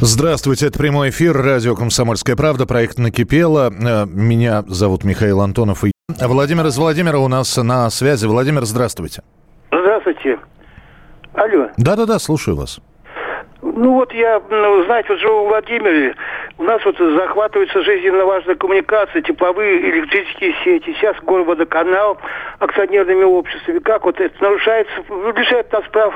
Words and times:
Здравствуйте, 0.00 0.66
это 0.66 0.78
прямой 0.78 1.08
эфир, 1.08 1.34
радио 1.34 1.74
«Комсомольская 1.74 2.36
правда», 2.36 2.66
проект 2.66 2.98
«Накипело». 2.98 3.70
Э, 3.70 4.04
Меня 4.06 4.62
зовут 4.66 5.04
Михаил 5.04 5.40
Антонов. 5.40 5.84
И 5.84 5.92
Владимир 6.20 6.66
из 6.66 6.76
Владимира 6.76 7.18
у 7.18 7.28
нас 7.28 7.56
на 7.56 7.88
связи. 7.88 8.26
Владимир, 8.26 8.66
здравствуйте. 8.66 9.22
Здравствуйте. 9.72 10.38
Алло. 11.32 11.68
Да-да-да, 11.78 12.18
слушаю 12.18 12.58
вас. 12.58 12.78
Ну 13.62 13.94
вот 13.94 14.12
я, 14.12 14.42
ну, 14.50 14.84
знаете, 14.84 15.08
вот 15.08 15.18
живу 15.18 15.46
в 15.46 15.48
Владимире. 15.48 16.14
У 16.58 16.64
нас 16.64 16.84
вот 16.84 16.98
захватываются 16.98 17.82
жизненно 17.82 18.26
важные 18.26 18.56
коммуникации, 18.56 19.22
тепловые, 19.22 19.80
электрические 19.80 20.54
сети. 20.62 20.94
Сейчас 21.00 21.16
горводоканал 21.22 22.18
акционерными 22.58 23.24
обществами. 23.24 23.78
Как 23.78 24.04
вот 24.04 24.20
это 24.20 24.34
нарушается, 24.44 24.92
лишает 25.34 25.72
нас 25.72 25.84
прав 25.90 26.14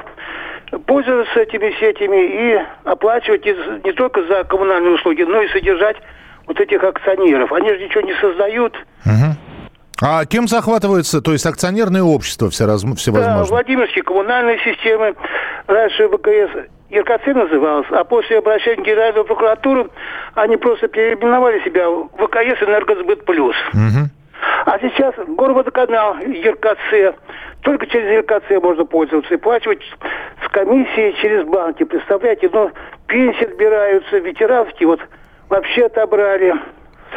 пользоваться 0.86 1.40
этими 1.40 1.70
сетями 1.80 2.54
и 2.54 2.58
оплачивать 2.84 3.44
не, 3.44 3.92
только 3.92 4.22
за 4.24 4.44
коммунальные 4.44 4.94
услуги, 4.94 5.22
но 5.22 5.42
и 5.42 5.48
содержать 5.48 5.96
вот 6.46 6.60
этих 6.60 6.82
акционеров. 6.82 7.52
Они 7.52 7.68
же 7.68 7.78
ничего 7.78 8.02
не 8.02 8.14
создают. 8.14 8.74
А 10.02 10.24
кем 10.24 10.48
захватывается, 10.48 11.20
то 11.20 11.32
есть 11.32 11.44
акционерное 11.44 12.02
общество 12.02 12.48
все 12.48 12.66
раз, 12.66 12.84
Да? 13.48 13.54
Владимирские 13.54 14.02
коммунальные 14.02 14.58
системы. 14.60 15.14
Раньше 15.66 16.08
ВКС 16.08 16.68
РКЦ 16.92 17.26
называлась, 17.34 17.86
а 17.90 18.02
после 18.04 18.38
обращения 18.38 18.82
в 18.82 18.84
Генеральную 18.84 19.24
прокуратуру 19.24 19.90
они 20.34 20.56
просто 20.56 20.88
переименовали 20.88 21.62
себя 21.64 21.88
в 21.88 22.08
ВКС 22.16 22.62
Энергосбыт 22.62 23.24
Плюс. 23.26 23.54
А 24.66 24.78
сейчас 24.80 25.14
горводоканал 25.28 26.14
РКЦ. 26.14 27.14
Только 27.62 27.86
через 27.86 28.22
РКЦ 28.24 28.62
можно 28.62 28.84
пользоваться 28.84 29.34
и 29.34 29.36
плачивать 29.36 29.80
с 30.44 30.48
комиссией 30.50 31.14
через 31.20 31.46
банки. 31.46 31.84
Представляете, 31.84 32.48
ну, 32.52 32.70
пенсии 33.06 33.44
отбираются, 33.44 34.18
ветеранские 34.18 34.88
вот 34.88 35.00
вообще 35.48 35.86
отобрали. 35.86 36.54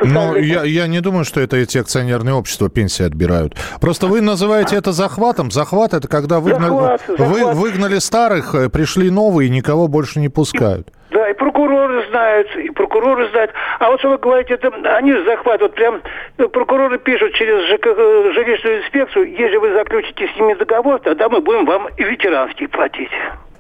Ну, 0.02 0.36
я, 0.36 0.64
я 0.64 0.88
не 0.88 1.02
думаю, 1.02 1.24
что 1.24 1.40
это 1.40 1.56
эти 1.56 1.78
акционерные 1.78 2.34
общества 2.34 2.68
пенсии 2.70 3.06
отбирают. 3.06 3.56
Просто 3.80 4.08
вы 4.08 4.22
называете 4.22 4.76
это 4.76 4.92
захватом. 4.92 5.52
Захват– 5.52 5.94
это 5.94 6.08
когда 6.08 6.40
выгнали, 6.40 6.72
Захват, 6.72 7.02
вы 7.08 7.36
захват. 7.40 7.56
выгнали 7.56 8.00
старых, 8.00 8.56
э, 8.56 8.70
пришли 8.70 9.12
новые, 9.12 9.48
и 9.48 9.52
никого 9.52 9.88
больше 9.88 10.20
не 10.20 10.30
пускают. 10.30 10.88
Да, 11.12 11.30
и 11.30 11.34
прокуроры 11.34 11.93
знают, 12.14 12.56
и 12.56 12.70
прокуроры 12.70 13.28
знают. 13.30 13.52
А 13.80 13.90
вот 13.90 14.00
что 14.00 14.10
вы 14.10 14.18
говорите, 14.18 14.54
это 14.54 14.72
они 14.98 15.14
захватывают. 15.26 15.74
Прям 15.74 16.02
ну, 16.38 16.48
прокуроры 16.50 17.00
пишут 17.00 17.34
через 17.34 17.68
ЖК, 17.70 17.88
э, 17.88 18.32
жилищную 18.34 18.84
инспекцию, 18.84 19.32
если 19.32 19.58
вы 19.58 19.74
заключите 19.74 20.28
с 20.28 20.40
ними 20.40 20.54
договор, 20.54 21.00
тогда 21.00 21.28
мы 21.28 21.42
будем 21.42 21.66
вам 21.66 21.88
и 21.98 22.04
ветеранские 22.04 22.70
платить. 22.70 23.12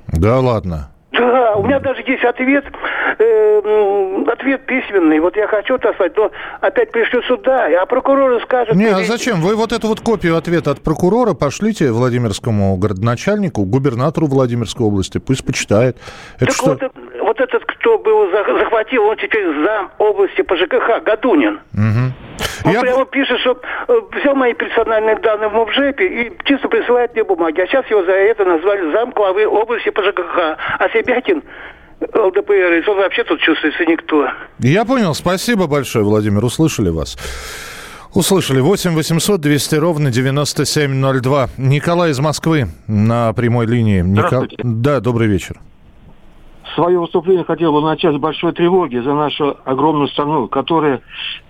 Да 0.07 0.39
ладно. 0.39 0.92
Да, 1.13 1.53
у 1.55 1.63
меня 1.63 1.79
даже 1.79 2.01
есть 2.07 2.23
ответ, 2.23 2.65
э, 3.19 4.23
ответ 4.27 4.65
письменный. 4.65 5.19
Вот 5.19 5.35
я 5.35 5.47
хочу 5.47 5.75
отослать, 5.75 6.17
но 6.17 6.31
опять 6.59 6.91
пришлю 6.91 7.21
сюда, 7.23 7.67
а 7.81 7.85
прокуроры 7.85 8.39
скажут... 8.41 8.75
Не, 8.75 8.87
а 8.87 9.03
зачем? 9.03 9.39
Вы 9.41 9.55
вот 9.55 9.71
эту 9.73 9.87
вот 9.87 9.99
копию 10.01 10.35
ответа 10.37 10.71
от 10.71 10.81
прокурора 10.81 11.33
пошлите 11.35 11.91
Владимирскому 11.91 12.75
городоначальнику, 12.77 13.63
губернатору 13.63 14.25
Владимирской 14.25 14.87
области, 14.87 15.19
пусть 15.19 15.45
почитает. 15.45 15.97
Это 16.37 16.47
Так 16.47 16.55
что? 16.55 16.65
вот, 16.71 16.81
вот 17.21 17.39
этот, 17.39 17.63
кто 17.65 17.99
был 17.99 18.31
за- 18.31 18.57
захватил, 18.57 19.03
он 19.05 19.15
теперь 19.17 19.45
зам 19.63 19.91
области 19.99 20.41
по 20.41 20.55
ЖКХ, 20.57 21.03
Гадунин. 21.05 21.59
Он 22.65 22.71
Я- 22.71 22.81
прямо 22.81 23.05
пишет, 23.05 23.39
что 23.39 23.59
э, 23.87 23.93
взял 24.13 24.35
мои 24.35 24.53
персональные 24.53 25.17
данные 25.19 25.49
в 25.49 25.53
МОБЖЭПе 25.53 26.05
и 26.07 26.31
чисто 26.45 26.67
присылает 26.69 27.13
мне 27.13 27.23
бумаги. 27.23 27.59
А 27.61 27.67
сейчас 27.67 27.85
его 27.89 28.03
за 28.03 28.11
это 28.11 28.45
назвали 28.45 28.91
зам 28.91 29.11
главы 29.11 29.45
области 29.47 29.89
по 29.89 30.01
ЖКХ. 30.03 30.57
А 30.79 30.89
Себякин, 30.93 31.43
ЛДПР, 32.01 32.83
он 32.89 32.97
вообще 32.97 33.23
тут 33.23 33.39
чувствуется 33.41 33.85
никто. 33.85 34.29
Я 34.59 34.85
понял. 34.85 35.13
Спасибо 35.13 35.67
большое, 35.67 36.05
Владимир. 36.05 36.43
Услышали 36.45 36.89
вас. 36.89 37.17
Услышали. 38.13 38.59
8 38.61 38.91
800 38.93 39.41
200 39.41 39.75
ровно 39.75 40.11
9702. 40.11 41.49
Николай 41.57 42.11
из 42.11 42.19
Москвы 42.19 42.67
на 42.87 43.33
прямой 43.33 43.65
линии. 43.65 44.01
Ника-. 44.01 44.47
Да, 44.59 44.99
добрый 44.99 45.27
вечер. 45.27 45.55
Свое 46.75 46.99
выступление 46.99 47.43
хотел 47.43 47.73
бы 47.73 47.81
начать 47.81 48.15
с 48.15 48.19
большой 48.19 48.53
тревоги 48.53 48.97
за 48.97 49.13
нашу 49.13 49.57
огромную 49.65 50.07
страну, 50.07 50.47
которая 50.47 51.01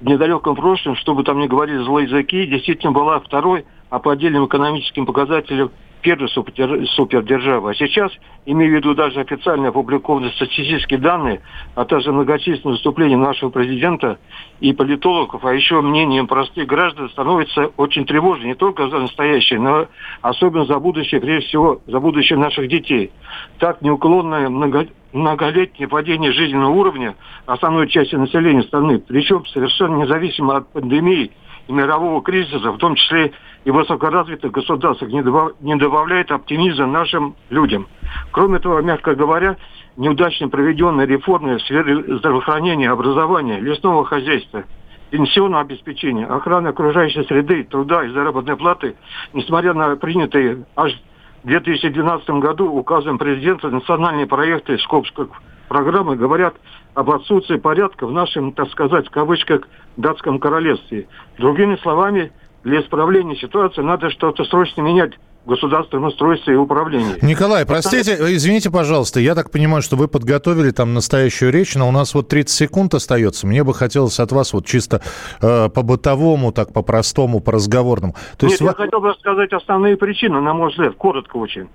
в 0.02 0.06
недалеком 0.06 0.56
прошлом, 0.56 0.96
что 0.96 1.14
бы 1.14 1.24
там 1.24 1.40
ни 1.40 1.48
говорили 1.48 1.78
злые 1.84 2.08
языки, 2.08 2.46
действительно 2.48 2.92
была 2.92 3.20
второй, 3.20 3.66
а 3.90 4.00
по 4.00 4.12
отдельным 4.12 4.48
экономическим 4.48 5.06
показателям 5.06 5.72
первой 6.04 6.30
супер- 6.30 6.86
супердержавой. 6.90 7.72
А 7.72 7.76
сейчас, 7.76 8.12
имея 8.46 8.70
в 8.70 8.74
виду 8.74 8.94
даже 8.94 9.22
официально 9.22 9.70
опубликованные 9.70 10.32
статистические 10.34 11.00
данные, 11.00 11.42
а 11.74 11.86
также 11.86 12.12
многочисленные 12.12 12.74
выступления 12.74 13.18
нашего 13.18 13.50
президента 13.50 14.20
и 14.60 14.74
политологов, 14.74 15.44
а 15.44 15.54
еще 15.54 15.82
мнением 15.82 16.28
простых 16.28 16.68
граждан, 16.68 17.10
становится 17.10 17.72
очень 17.78 18.06
тревожно 18.06 18.46
не 18.46 18.56
только 18.56 18.90
за 18.90 19.00
настоящее, 19.00 19.60
но 19.60 19.88
особенно 20.22 20.66
за 20.66 20.78
будущее, 20.78 21.22
прежде 21.22 21.48
всего 21.48 21.82
за 21.88 22.00
будущее 22.00 22.38
наших 22.38 22.68
детей. 22.68 23.12
Так 23.58 23.82
неуклонное 23.82 24.50
много- 24.50 24.88
многолетнее 25.14 25.88
падение 25.88 26.34
жизненного 26.34 26.72
уровня 26.72 27.16
основной 27.46 27.88
части 27.88 28.16
населения 28.16 28.64
страны, 28.64 29.00
причем 29.00 29.46
совершенно 29.46 30.04
независимо 30.04 30.58
от 30.58 30.72
пандемии 30.74 31.32
мирового 31.68 32.22
кризиса, 32.22 32.72
в 32.72 32.78
том 32.78 32.96
числе 32.96 33.32
и 33.66 33.72
высокоразвитых 33.72 34.52
государствах, 34.52 35.12
не, 35.12 35.22
добав- 35.22 35.54
не 35.62 35.76
добавляет 35.76 36.32
оптимизма 36.32 36.88
нашим 36.88 37.36
людям. 37.50 37.88
Кроме 38.32 38.60
того, 38.60 38.82
мягко 38.82 39.16
говоря, 39.16 39.58
неудачно 39.96 40.50
проведенные 40.50 41.08
реформы 41.08 41.58
в 41.58 41.62
сфере 41.62 42.18
здравоохранения, 42.18 42.90
образования, 42.90 43.60
лесного 43.60 44.06
хозяйства, 44.06 44.64
пенсионного 45.12 45.62
обеспечения, 45.62 46.26
охраны 46.26 46.70
окружающей 46.70 47.24
среды, 47.24 47.64
труда 47.64 48.04
и 48.04 48.10
заработной 48.10 48.58
платы, 48.58 48.96
несмотря 49.34 49.74
на 49.74 49.96
принятые 49.96 50.66
аж 50.76 50.92
в 51.44 51.48
2012 51.48 52.30
году 52.32 52.70
указом 52.72 53.18
президента 53.18 53.70
национальные 53.70 54.28
проекты 54.28 54.78
Скопской 54.80 55.28
программы 55.68 56.16
говорят 56.16 56.56
об 56.94 57.10
отсутствии 57.10 57.58
порядка 57.58 58.06
в 58.06 58.12
нашем, 58.12 58.54
так 58.54 58.70
сказать, 58.70 59.08
в 59.08 59.12
кавычках, 59.12 59.62
датском 59.98 60.40
королевстве. 60.40 61.08
Другими 61.38 61.76
словами, 61.78 62.32
для 62.64 62.82
исправления 62.82 63.36
ситуации 63.36 63.82
надо 63.82 64.10
что-то 64.10 64.44
срочно 64.46 64.82
менять 64.82 65.14
в 65.46 65.50
государственном 65.50 66.06
устройстве 66.06 66.54
и 66.54 66.58
управлении. 66.58 67.18
Николай, 67.22 67.66
простите, 67.66 68.14
извините, 68.36 68.72
пожалуйста, 68.72 69.20
я 69.20 69.36
так 69.36 69.52
понимаю, 69.52 69.82
что 69.82 69.98
вы 69.98 70.08
подготовили 70.08 70.72
там 70.72 70.94
настоящую 70.94 71.52
речь, 71.52 71.76
но 71.76 71.90
у 71.90 71.92
нас 71.92 72.14
вот 72.14 72.30
30 72.30 72.56
секунд 72.56 72.94
остается. 72.94 73.46
Мне 73.46 73.64
бы 73.64 73.74
хотелось 73.74 74.20
от 74.20 74.32
вас 74.32 74.54
вот 74.54 74.66
чисто 74.66 75.02
э, 75.42 75.70
по-бытовому, 75.70 76.54
так 76.54 76.72
по-простому, 76.72 77.42
по-разговорному. 77.42 78.16
То 78.38 78.46
Нет, 78.46 78.52
есть, 78.52 78.62
я 78.62 78.74
хотел 78.74 79.02
бы 79.02 79.10
рассказать 79.10 79.52
основные 79.52 79.98
причины, 79.98 80.40
на 80.40 80.54
мой 80.54 80.72
взгляд, 80.72 80.96
коротко 80.96 81.36
очень. 81.36 81.68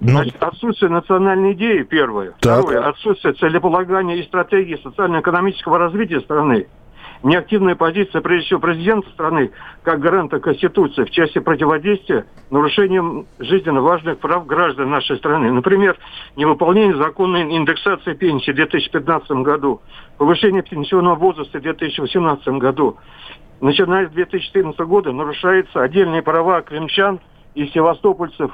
Ну, 0.00 0.10
Значит, 0.10 0.42
отсутствие 0.42 0.90
национальной 0.90 1.52
идеи, 1.52 1.82
первое. 1.82 2.32
Так. 2.40 2.62
Второе, 2.62 2.88
отсутствие 2.88 3.34
целеполагания 3.34 4.16
и 4.16 4.22
стратегии 4.24 4.80
социально-экономического 4.82 5.78
развития 5.78 6.20
страны. 6.20 6.66
Неактивная 7.22 7.74
позиция, 7.74 8.22
прежде 8.22 8.46
всего, 8.46 8.60
президента 8.60 9.10
страны, 9.10 9.50
как 9.82 10.00
гаранта 10.00 10.40
Конституции 10.40 11.04
в 11.04 11.10
части 11.10 11.38
противодействия 11.38 12.24
нарушениям 12.50 13.26
жизненно 13.38 13.82
важных 13.82 14.18
прав 14.18 14.46
граждан 14.46 14.88
нашей 14.88 15.18
страны. 15.18 15.52
Например, 15.52 15.98
невыполнение 16.36 16.96
законной 16.96 17.42
индексации 17.54 18.14
пенсии 18.14 18.52
в 18.52 18.54
2015 18.54 19.30
году, 19.42 19.82
повышение 20.16 20.62
пенсионного 20.62 21.16
возраста 21.16 21.58
в 21.58 21.62
2018 21.62 22.48
году. 22.54 22.96
Начиная 23.60 24.08
с 24.08 24.12
2014 24.12 24.80
года 24.80 25.12
нарушаются 25.12 25.82
отдельные 25.82 26.22
права 26.22 26.62
крымчан 26.62 27.20
и 27.54 27.66
севастопольцев 27.66 28.50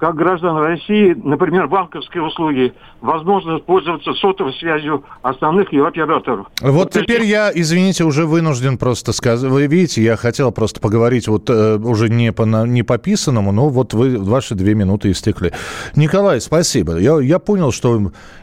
как 0.00 0.16
граждан 0.16 0.56
России, 0.56 1.12
например, 1.12 1.68
банковские 1.68 2.22
услуги, 2.22 2.72
возможность 3.02 3.64
пользоваться 3.66 4.14
сотовой 4.14 4.54
связью 4.54 5.04
основных 5.20 5.72
ее 5.74 5.86
операторов. 5.86 6.46
Вот, 6.62 6.72
вот 6.72 6.90
теперь 6.90 7.22
я, 7.22 7.52
извините, 7.54 8.04
уже 8.04 8.24
вынужден 8.24 8.78
просто 8.78 9.12
сказать. 9.12 9.50
Вы 9.50 9.66
видите, 9.66 10.02
я 10.02 10.16
хотел 10.16 10.52
просто 10.52 10.80
поговорить 10.80 11.28
вот 11.28 11.50
э, 11.50 11.76
уже 11.76 12.08
не 12.08 12.32
по, 12.32 12.44
не 12.44 12.82
по 12.82 12.96
писанному, 12.96 13.52
но 13.52 13.68
вот 13.68 13.92
вы, 13.92 14.18
ваши 14.18 14.54
две 14.54 14.74
минуты 14.74 15.10
истекли. 15.10 15.52
Николай, 15.94 16.40
спасибо. 16.40 16.96
Я, 16.96 17.20
я 17.20 17.38
понял, 17.38 17.70
что 17.70 18.00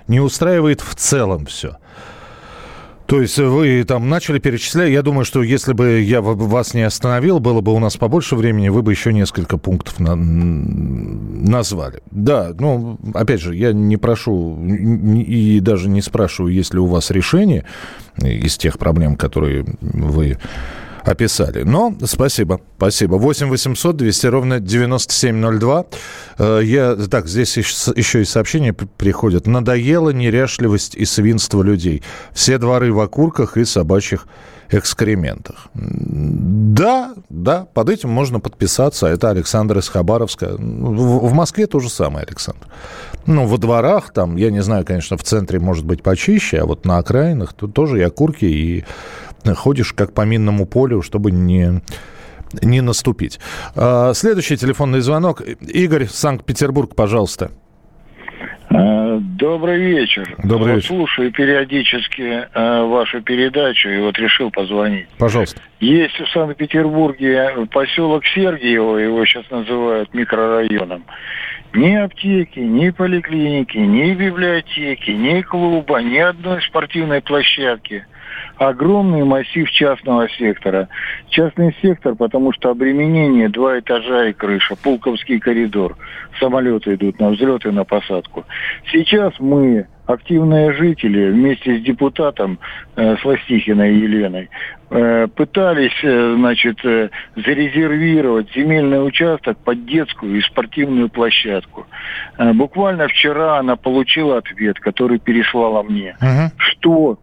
не 0.08 0.20
устраивает 0.20 0.82
в 0.82 0.94
целом 0.94 1.48
все. 1.48 1.78
То 3.08 3.22
есть 3.22 3.38
вы 3.38 3.86
там 3.86 4.10
начали 4.10 4.38
перечислять. 4.38 4.92
Я 4.92 5.02
думаю, 5.02 5.24
что 5.24 5.42
если 5.42 5.72
бы 5.72 6.02
я 6.02 6.22
вас 6.22 6.74
не 6.74 6.82
остановил, 6.82 7.40
было 7.40 7.62
бы 7.62 7.74
у 7.74 7.80
нас 7.80 7.96
побольше 7.96 8.36
времени, 8.36 8.68
вы 8.68 8.82
бы 8.82 8.92
еще 8.92 9.14
несколько 9.14 9.58
пунктов 9.58 10.00
на... 10.02 10.16
назвали. 10.16 12.02
Да, 12.12 12.52
ну, 12.60 13.00
опять 13.14 13.40
же, 13.40 13.56
я 13.56 13.72
не 13.72 13.96
прошу 13.96 14.62
и 14.62 15.62
даже 15.62 15.88
не 15.88 16.02
спрашиваю, 16.02 16.54
есть 16.54 16.74
ли 16.74 16.82
у 16.82 16.86
вас 16.86 17.10
решение 17.10 17.64
из 18.22 18.58
тех 18.58 18.78
проблем, 18.78 19.16
которые 19.16 19.66
вы 19.80 20.38
описали. 21.08 21.64
Но 21.64 21.96
спасибо, 22.04 22.60
спасибо. 22.78 23.16
8 23.16 23.48
800 23.48 23.96
200 23.96 24.28
ровно 24.28 24.60
9702. 24.60 25.86
Э, 26.38 26.62
я, 26.64 26.96
так, 26.96 27.28
здесь 27.28 27.58
еще 27.58 28.22
и 28.22 28.26
сообщения 28.26 28.74
приходят. 28.74 29.48
Надоела 29.48 30.10
неряшливость 30.10 30.96
и 30.96 31.06
свинство 31.06 31.64
людей. 31.64 32.04
Все 32.34 32.58
дворы 32.58 32.92
в 32.92 33.00
окурках 33.00 33.58
и 33.58 33.66
собачьих 33.66 34.28
экскрементах. 34.70 35.70
Да, 35.74 37.14
да, 37.30 37.68
под 37.74 37.90
этим 37.90 38.10
можно 38.10 38.42
подписаться. 38.42 39.08
Это 39.08 39.30
Александр 39.30 39.78
из 39.78 39.88
Хабаровска. 39.88 40.56
В, 40.58 41.30
в 41.30 41.34
Москве 41.34 41.68
то 41.68 41.80
же 41.80 41.90
самое, 41.90 42.26
Александр. 42.26 42.68
Ну, 43.26 43.46
во 43.46 43.58
дворах, 43.58 44.12
там, 44.14 44.36
я 44.36 44.52
не 44.52 44.62
знаю, 44.62 44.86
конечно, 44.86 45.18
в 45.18 45.24
центре 45.24 45.60
может 45.60 45.86
быть 45.86 46.04
почище, 46.04 46.60
а 46.60 46.66
вот 46.66 46.86
на 46.86 46.98
окраинах 46.98 47.54
тут 47.54 47.74
тоже 47.74 48.00
и 48.00 48.02
окурки, 48.02 48.46
и 48.46 48.86
ходишь 49.56 49.94
как 49.94 50.14
по 50.14 50.22
минному 50.22 50.66
полю, 50.66 51.02
чтобы 51.02 51.32
не 51.32 51.82
не 52.62 52.82
наступить. 52.82 53.40
А, 53.76 54.14
следующий 54.14 54.58
телефонный 54.58 55.02
звонок. 55.02 55.42
Игорь, 55.42 56.06
Санкт-Петербург, 56.06 56.96
пожалуйста. 56.96 57.52
А, 58.70 59.18
добрый 59.20 59.80
вечер. 59.80 60.36
Добрый 60.44 60.76
вот 60.76 60.76
вечер. 60.78 60.88
Слушаю 60.88 61.32
периодически 61.32 62.48
э, 62.54 62.82
вашу 62.84 63.22
передачу 63.22 63.90
и 63.90 64.00
вот 64.00 64.18
решил 64.18 64.52
позвонить. 64.52 65.08
Пожалуйста. 65.18 65.62
Есть 65.80 66.20
в 66.20 66.30
Санкт-Петербурге 66.32 67.68
поселок 67.72 68.26
Сергиево, 68.26 68.98
его 68.98 69.26
сейчас 69.26 69.50
называют 69.50 70.14
микрорайоном. 70.14 71.06
Ни 71.74 71.94
аптеки, 71.96 72.60
ни 72.60 72.90
поликлиники, 72.90 73.78
ни 73.78 74.14
библиотеки, 74.14 75.12
ни 75.12 75.42
клуба, 75.42 76.02
ни 76.02 76.18
одной 76.18 76.62
спортивной 76.62 77.22
площадки– 77.22 78.06
огромный 78.58 79.24
массив 79.24 79.70
частного 79.72 80.30
сектора. 80.30 80.90
Частный 81.30 81.76
сектор, 81.82 82.16
потому 82.16 82.52
что 82.54 82.70
обременение 82.70 83.50
два 83.50 83.80
этажа 83.80 84.26
и 84.26 84.34
крыша, 84.34 84.76
Пулковский 84.76 85.40
коридор. 85.40 85.98
Самолеты 86.40 86.96
идут 86.96 87.20
на 87.20 87.30
взлет 87.30 87.66
и 87.66 87.72
на 87.72 87.84
посадку. 87.84 88.46
Сейчас 88.92 89.34
мы 89.40 89.88
активные 90.08 90.74
жители 90.74 91.32
вместе 91.32 91.78
с 91.78 91.84
депутатом 91.84 92.60
э, 92.96 93.18
Сластихиной 93.18 93.96
Еленой 93.96 94.50
э, 94.90 95.28
пытались, 95.28 96.00
э, 96.02 96.36
значит, 96.38 96.84
э, 96.86 97.10
зарезервировать 97.36 98.52
земельный 98.56 99.06
участок 99.06 99.58
под 99.60 99.86
детскую 99.86 100.38
и 100.38 100.42
спортивную 100.42 101.10
площадку. 101.10 101.86
Э, 102.38 102.54
буквально 102.54 103.08
вчера 103.10 103.60
она 103.60 103.76
получила 103.76 104.38
ответ, 104.38 104.80
который 104.80 105.20
переслала 105.20 105.84
мне, 105.84 106.16
uh-huh. 106.22 106.52
что 106.58 107.20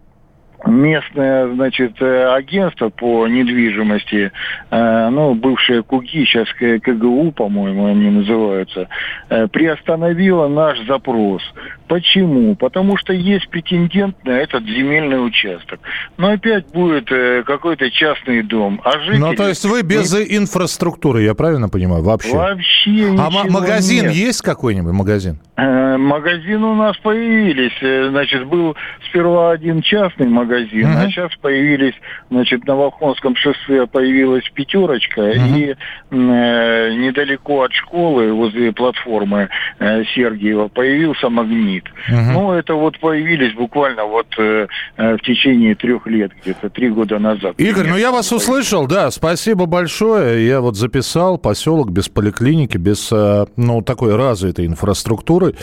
местное, 0.66 1.52
значит, 1.54 2.00
э, 2.00 2.34
агентство 2.34 2.88
по 2.88 3.26
недвижимости, 3.26 4.32
э, 4.70 5.08
ну, 5.10 5.34
бывшее 5.34 5.82
КУГИ, 5.82 6.24
сейчас 6.24 6.48
КГУ, 6.54 7.32
по-моему, 7.32 7.86
они 7.86 8.10
называются, 8.10 8.88
э, 9.28 9.46
приостановило 9.48 10.48
наш 10.48 10.78
запрос. 10.86 11.42
Почему? 11.88 12.56
Потому 12.56 12.96
что 12.96 13.12
есть 13.12 13.48
претендент 13.48 14.16
на 14.24 14.30
этот 14.30 14.64
земельный 14.64 15.24
участок. 15.24 15.80
Но 16.16 16.30
опять 16.30 16.66
будет 16.68 17.08
какой-то 17.44 17.90
частный 17.90 18.42
дом. 18.42 18.80
А 18.84 18.98
жители... 19.00 19.18
Ну, 19.18 19.34
то 19.34 19.48
есть 19.48 19.64
вы 19.64 19.82
без 19.82 20.12
не... 20.14 20.38
инфраструктуры, 20.38 21.22
я 21.22 21.34
правильно 21.34 21.68
понимаю, 21.68 22.02
вообще? 22.02 22.34
Вообще 22.34 23.14
А 23.18 23.30
магазин 23.30 24.04
нет. 24.04 24.14
есть 24.14 24.42
какой-нибудь 24.42 24.92
магазин? 24.92 25.38
Магазин 25.56 26.64
у 26.64 26.74
нас 26.74 26.96
появились. 26.96 28.10
Значит, 28.10 28.46
был 28.46 28.74
сперва 29.08 29.52
один 29.52 29.82
частный 29.82 30.26
магазин, 30.26 30.53
магазин. 30.54 30.86
Uh-huh. 30.86 31.04
А 31.04 31.10
сейчас 31.10 31.30
появились, 31.40 31.94
значит, 32.30 32.64
на 32.66 32.76
Волхонском 32.76 33.36
шоссе 33.36 33.86
появилась 33.86 34.44
пятерочка, 34.54 35.20
uh-huh. 35.20 35.58
и 35.58 35.76
э, 36.10 36.94
недалеко 36.94 37.62
от 37.62 37.72
школы, 37.72 38.32
возле 38.32 38.72
платформы 38.72 39.48
э, 39.78 40.04
Сергиева, 40.14 40.68
появился 40.68 41.28
магнит. 41.28 41.84
Uh-huh. 42.10 42.32
Ну, 42.32 42.52
это 42.52 42.74
вот 42.74 42.98
появились 42.98 43.54
буквально 43.54 44.04
вот 44.04 44.26
э, 44.38 44.66
э, 44.96 45.16
в 45.16 45.20
течение 45.20 45.74
трех 45.74 46.06
лет, 46.06 46.32
где-то 46.42 46.70
три 46.70 46.90
года 46.90 47.18
назад. 47.18 47.54
Игорь, 47.58 47.88
ну 47.88 47.96
я 47.96 48.10
вас 48.10 48.32
услышал, 48.32 48.86
да, 48.86 49.10
спасибо 49.10 49.66
большое. 49.66 50.46
Я 50.46 50.60
вот 50.60 50.76
записал 50.76 51.38
поселок 51.38 51.90
без 51.90 52.08
поликлиники, 52.08 52.76
без, 52.76 53.10
э, 53.12 53.46
ну, 53.56 53.82
такой 53.82 54.16
развитой 54.16 54.66
инфраструктуры. 54.66 55.54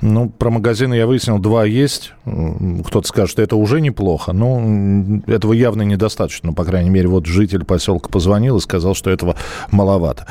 Ну, 0.00 0.28
про 0.28 0.50
магазины 0.50 0.94
я 0.94 1.06
выяснил, 1.06 1.38
два 1.38 1.64
есть. 1.64 2.12
Кто-то 2.24 3.06
скажет, 3.08 3.30
что 3.30 3.42
это 3.42 3.56
уже 3.56 3.80
неплохо. 3.80 4.32
Но 4.32 5.20
этого 5.26 5.52
явно 5.52 5.82
недостаточно. 5.82 6.50
Ну, 6.50 6.54
по 6.54 6.64
крайней 6.64 6.90
мере, 6.90 7.08
вот 7.08 7.26
житель 7.26 7.64
поселка 7.64 8.08
позвонил 8.08 8.58
и 8.58 8.60
сказал, 8.60 8.94
что 8.94 9.10
этого 9.10 9.36
маловато. 9.70 10.26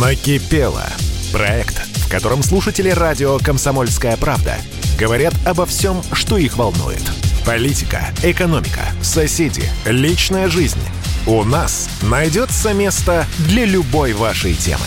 Накипело. 0.00 0.84
Проект, 1.32 1.76
в 1.96 2.10
котором 2.10 2.42
слушатели 2.42 2.88
радио 2.88 3.38
«Комсомольская 3.38 4.16
правда» 4.16 4.54
говорят 4.98 5.34
обо 5.44 5.66
всем, 5.66 5.96
что 6.12 6.38
их 6.38 6.56
волнует. 6.56 7.02
Политика, 7.44 8.06
экономика, 8.22 8.80
соседи, 9.02 9.62
личная 9.84 10.48
жизнь. 10.48 10.80
У 11.26 11.42
нас 11.44 11.88
найдется 12.02 12.72
место 12.72 13.26
для 13.48 13.64
любой 13.66 14.12
вашей 14.12 14.54
темы. 14.54 14.86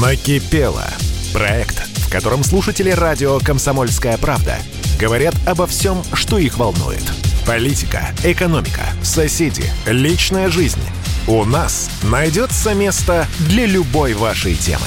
Накипело. 0.00 0.86
Проект, 1.32 1.76
в 1.98 2.10
котором 2.10 2.42
слушатели 2.42 2.90
радио 2.90 3.38
«Комсомольская 3.38 4.18
правда» 4.18 4.56
говорят 4.98 5.34
обо 5.46 5.66
всем, 5.66 6.02
что 6.14 6.38
их 6.38 6.58
волнует. 6.58 7.02
Политика, 7.46 8.08
экономика, 8.24 8.82
соседи, 9.02 9.64
личная 9.86 10.48
жизнь. 10.48 10.80
У 11.26 11.44
нас 11.44 11.90
найдется 12.02 12.74
место 12.74 13.26
для 13.40 13.66
любой 13.66 14.14
вашей 14.14 14.54
темы. 14.54 14.86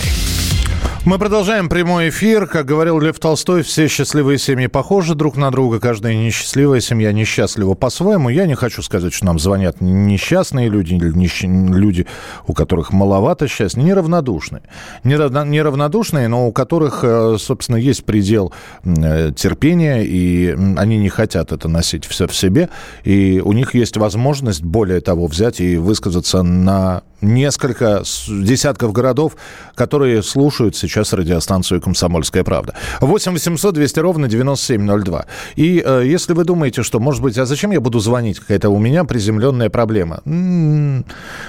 Мы 1.05 1.19
продолжаем 1.19 1.67
прямой 1.67 2.07
эфир. 2.07 2.47
Как 2.47 2.65
говорил 2.65 2.97
Лев 2.97 3.19
Толстой, 3.19 3.61
все 3.63 3.89
счастливые 3.89 4.37
семьи 4.37 4.67
похожи 4.67 5.15
друг 5.15 5.35
на 5.35 5.51
друга. 5.51 5.81
Каждая 5.81 6.15
несчастливая 6.15 6.79
семья 6.79 7.11
несчастлива 7.11 7.73
по-своему. 7.73 8.29
Я 8.29 8.47
не 8.47 8.55
хочу 8.55 8.81
сказать, 8.81 9.11
что 9.11 9.25
нам 9.25 9.37
звонят 9.37 9.81
несчастные 9.81 10.69
люди, 10.69 10.93
люди, 10.93 12.07
у 12.47 12.53
которых 12.53 12.93
маловато 12.93 13.49
счастья, 13.49 13.81
неравнодушные. 13.81 14.63
Неравнодушные, 15.03 16.29
но 16.29 16.47
у 16.47 16.53
которых, 16.53 17.01
э, 17.03 17.35
собственно, 17.37 17.75
есть 17.75 18.05
предел 18.05 18.53
э, 18.85 19.33
терпения, 19.35 20.05
и 20.05 20.55
они 20.77 20.97
не 20.99 21.09
хотят 21.09 21.51
это 21.51 21.67
носить 21.67 22.05
все 22.05 22.27
в 22.27 22.35
себе. 22.35 22.69
И 23.03 23.41
у 23.43 23.51
них 23.51 23.73
есть 23.73 23.97
возможность, 23.97 24.63
более 24.63 25.01
того, 25.01 25.27
взять 25.27 25.59
и 25.59 25.75
высказаться 25.75 26.43
на 26.43 27.03
несколько 27.23 28.03
десятков 28.27 28.91
городов, 28.91 29.35
которые 29.75 30.21
слушают 30.21 30.75
сейчас 30.75 31.13
радиостанцию 31.13 31.81
«Комсомольская 31.81 32.43
правда». 32.43 32.75
8 33.01 33.31
800 33.33 33.73
200 33.73 33.99
ровно 33.99 34.27
9702. 34.27 35.25
И 35.55 35.81
э, 35.83 36.03
если 36.05 36.33
вы 36.33 36.43
думаете, 36.43 36.83
что, 36.83 36.99
может 36.99 37.21
быть, 37.21 37.37
а 37.37 37.45
зачем 37.45 37.71
я 37.71 37.79
буду 37.79 37.99
звонить? 37.99 38.39
Какая-то 38.39 38.69
у 38.69 38.77
меня 38.77 39.03
приземленная 39.03 39.69
проблема. 39.69 40.21
М-м, 40.25 41.05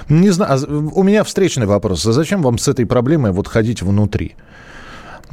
не 0.08 0.30
знаю. 0.30 0.52
А 0.52 0.66
у 0.66 1.02
меня 1.02 1.24
встречный 1.24 1.66
вопрос. 1.66 2.06
А 2.06 2.12
зачем 2.12 2.42
вам 2.42 2.58
с 2.58 2.68
этой 2.68 2.86
проблемой 2.86 3.32
вот 3.32 3.48
ходить 3.48 3.82
внутри? 3.82 4.36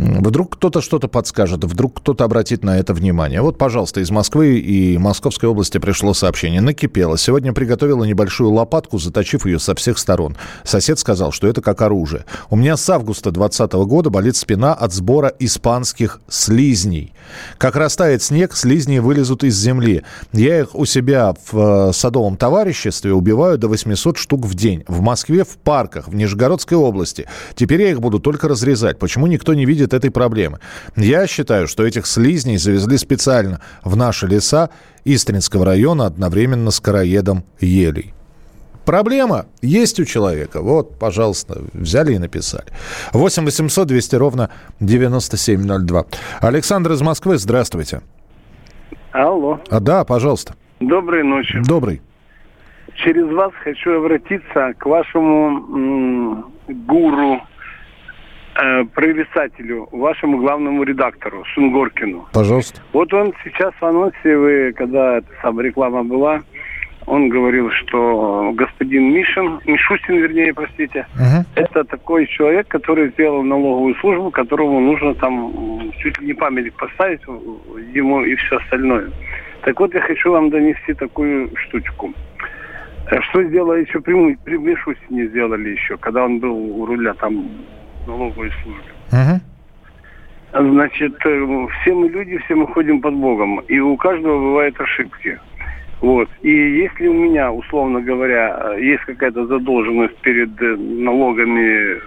Вдруг 0.01 0.55
кто-то 0.55 0.81
что-то 0.81 1.07
подскажет, 1.07 1.63
вдруг 1.63 1.99
кто-то 1.99 2.23
обратит 2.23 2.63
на 2.63 2.79
это 2.79 2.95
внимание. 2.95 3.41
Вот, 3.41 3.59
пожалуйста, 3.59 3.99
из 3.99 4.09
Москвы 4.09 4.57
и 4.57 4.97
Московской 4.97 5.47
области 5.47 5.77
пришло 5.77 6.15
сообщение. 6.15 6.59
Накипело. 6.59 7.19
Сегодня 7.19 7.53
приготовила 7.53 8.03
небольшую 8.03 8.51
лопатку, 8.51 8.97
заточив 8.97 9.45
ее 9.45 9.59
со 9.59 9.75
всех 9.75 9.99
сторон. 9.99 10.37
Сосед 10.63 10.97
сказал, 10.97 11.31
что 11.31 11.47
это 11.47 11.61
как 11.61 11.83
оружие. 11.83 12.25
У 12.49 12.55
меня 12.55 12.77
с 12.77 12.89
августа 12.89 13.29
2020 13.29 13.73
года 13.87 14.09
болит 14.09 14.35
спина 14.35 14.73
от 14.73 14.91
сбора 14.91 15.31
испанских 15.37 16.19
слизней. 16.27 17.13
Как 17.59 17.75
растает 17.75 18.23
снег, 18.23 18.55
слизни 18.55 18.97
вылезут 18.97 19.43
из 19.43 19.55
земли. 19.55 20.01
Я 20.33 20.61
их 20.61 20.73
у 20.73 20.85
себя 20.85 21.35
в 21.51 21.89
э, 21.89 21.93
садовом 21.93 22.37
товариществе 22.37 23.13
убиваю 23.13 23.59
до 23.59 23.67
800 23.67 24.17
штук 24.17 24.47
в 24.47 24.55
день. 24.55 24.83
В 24.87 25.01
Москве 25.01 25.43
в 25.43 25.57
парках, 25.57 26.07
в 26.07 26.15
Нижегородской 26.15 26.77
области. 26.77 27.27
Теперь 27.55 27.83
я 27.83 27.91
их 27.91 28.01
буду 28.01 28.19
только 28.19 28.47
разрезать. 28.47 28.97
Почему 28.97 29.27
никто 29.27 29.53
не 29.53 29.65
видит 29.65 29.90
этой 29.93 30.11
проблемы? 30.11 30.59
Я 30.95 31.27
считаю, 31.27 31.67
что 31.67 31.85
этих 31.85 32.05
слизней 32.05 32.57
завезли 32.57 32.97
специально 32.97 33.61
в 33.83 33.95
наши 33.95 34.27
леса 34.27 34.69
Истринского 35.05 35.65
района 35.65 36.05
одновременно 36.05 36.71
с 36.71 36.79
короедом 36.79 37.43
елей. 37.59 38.13
Проблема 38.85 39.45
есть 39.61 39.99
у 39.99 40.05
человека. 40.05 40.61
Вот, 40.61 40.97
пожалуйста, 40.97 41.61
взяли 41.73 42.13
и 42.13 42.17
написали. 42.17 42.65
8 43.13 43.45
800 43.45 43.87
200 43.87 44.15
ровно 44.15 44.49
9702. 44.79 46.05
Александр 46.41 46.91
из 46.93 47.01
Москвы, 47.01 47.37
здравствуйте. 47.37 48.01
Алло. 49.11 49.59
А, 49.69 49.79
да, 49.79 50.03
пожалуйста. 50.03 50.55
Доброй 50.79 51.23
ночи. 51.23 51.59
Добрый. 51.63 52.01
Через 52.95 53.25
вас 53.33 53.51
хочу 53.63 53.99
обратиться 53.99 54.73
к 54.77 54.85
вашему 54.85 55.47
м- 55.47 56.45
гуру, 56.87 57.41
э, 58.55 58.83
прорицателю, 58.93 59.87
вашему 59.91 60.37
главному 60.37 60.83
редактору 60.83 61.43
Сунгоркину. 61.55 62.27
Пожалуйста. 62.33 62.81
Вот 62.93 63.13
он 63.13 63.33
сейчас 63.43 63.73
в 63.79 63.85
анонсе, 63.85 64.37
вы, 64.37 64.73
когда 64.73 65.21
самая 65.41 65.65
реклама 65.67 66.03
была, 66.03 66.41
он 67.07 67.29
говорил, 67.29 67.71
что 67.71 68.51
господин 68.53 69.11
Мишин, 69.11 69.59
Мишустин, 69.65 70.15
вернее, 70.17 70.53
простите, 70.53 71.07
Мгм. 71.15 71.45
это 71.55 71.83
такой 71.83 72.27
человек, 72.27 72.67
который 72.67 73.09
сделал 73.09 73.41
налоговую 73.43 73.95
службу, 73.95 74.29
которому 74.31 74.79
нужно 74.79 75.15
там 75.15 75.91
чуть 75.99 76.19
ли 76.19 76.27
не 76.27 76.33
памятник 76.33 76.73
поставить 76.75 77.21
э, 77.27 77.31
ему 77.93 78.21
и 78.23 78.35
все 78.35 78.57
остальное. 78.57 79.09
Так 79.63 79.79
вот, 79.79 79.93
я 79.93 80.01
хочу 80.01 80.31
вам 80.31 80.49
донести 80.51 80.93
такую 80.93 81.49
штучку. 81.57 82.13
Э, 83.09 83.19
Что 83.29 83.43
сделали 83.43 83.81
еще 83.85 83.99
при, 83.99 84.35
при 84.35 84.57
Мишустине 84.57 85.27
сделали 85.27 85.69
еще, 85.69 85.97
когда 85.97 86.23
он 86.25 86.39
был 86.39 86.55
у 86.81 86.85
руля 86.85 87.13
там 87.15 87.45
налоговой 88.07 88.51
службы. 88.63 88.83
Мгм. 89.11 89.41
Значит, 90.53 91.13
э, 91.25 91.67
все 91.81 91.93
мы 91.93 92.09
люди, 92.09 92.37
все 92.39 92.55
мы 92.55 92.67
ходим 92.67 93.01
под 93.01 93.13
Богом, 93.15 93.59
и 93.67 93.79
у 93.79 93.95
каждого 93.95 94.37
бывают 94.37 94.79
ошибки. 94.81 95.39
Вот. 96.01 96.29
И 96.41 96.49
если 96.49 97.07
у 97.07 97.13
меня, 97.13 97.51
условно 97.51 98.01
говоря, 98.01 98.73
э, 98.75 98.81
есть 98.81 99.03
какая-то 99.03 99.45
задолженность 99.45 100.17
перед 100.17 100.61
э, 100.61 100.75
налогами 100.75 102.01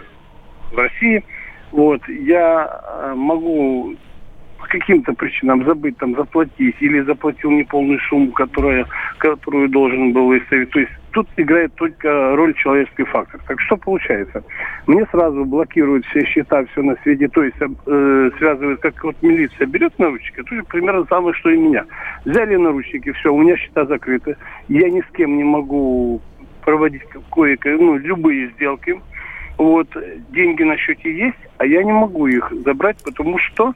в 0.72 0.76
России, 0.76 1.24
вот, 1.72 2.06
я 2.08 3.14
могу 3.16 3.96
по 4.58 4.66
каким-то 4.66 5.12
причинам 5.14 5.64
забыть 5.64 5.96
там 5.98 6.14
заплатить 6.14 6.76
или 6.80 7.00
заплатил 7.00 7.50
неполную 7.50 7.98
сумму, 8.08 8.30
которая, 8.32 8.86
которую 9.18 9.68
должен 9.68 10.12
был 10.12 10.26
выставить. 10.26 10.70
То 10.70 10.80
есть 10.80 10.92
тут 11.14 11.28
играет 11.36 11.72
только 11.76 12.36
роль 12.36 12.54
человеческий 12.54 13.04
фактор. 13.04 13.40
Так 13.46 13.60
что 13.60 13.76
получается? 13.76 14.42
Мне 14.86 15.06
сразу 15.06 15.44
блокируют 15.44 16.04
все 16.06 16.24
счета, 16.26 16.64
все 16.66 16.82
на 16.82 16.96
свете, 17.02 17.28
то 17.28 17.42
есть 17.42 17.56
э, 17.60 18.30
связывают, 18.38 18.80
как 18.80 19.02
вот 19.04 19.16
милиция 19.22 19.66
берет 19.66 19.98
наручники, 19.98 20.42
то 20.42 20.54
есть 20.54 20.68
примерно 20.68 21.06
самое, 21.08 21.32
что 21.34 21.50
и 21.50 21.56
меня. 21.56 21.84
Взяли 22.24 22.56
наручники, 22.56 23.12
все, 23.12 23.32
у 23.32 23.38
меня 23.38 23.56
счета 23.56 23.86
закрыты, 23.86 24.36
я 24.68 24.90
ни 24.90 25.00
с 25.00 25.06
кем 25.16 25.36
не 25.36 25.44
могу 25.44 26.20
проводить 26.64 27.02
кое 27.30 27.56
ну, 27.64 27.96
любые 27.96 28.48
сделки. 28.50 29.00
Вот, 29.56 29.86
деньги 30.30 30.64
на 30.64 30.76
счете 30.76 31.16
есть, 31.16 31.38
а 31.58 31.66
я 31.66 31.84
не 31.84 31.92
могу 31.92 32.26
их 32.26 32.52
забрать, 32.64 32.96
потому 33.04 33.38
что 33.38 33.72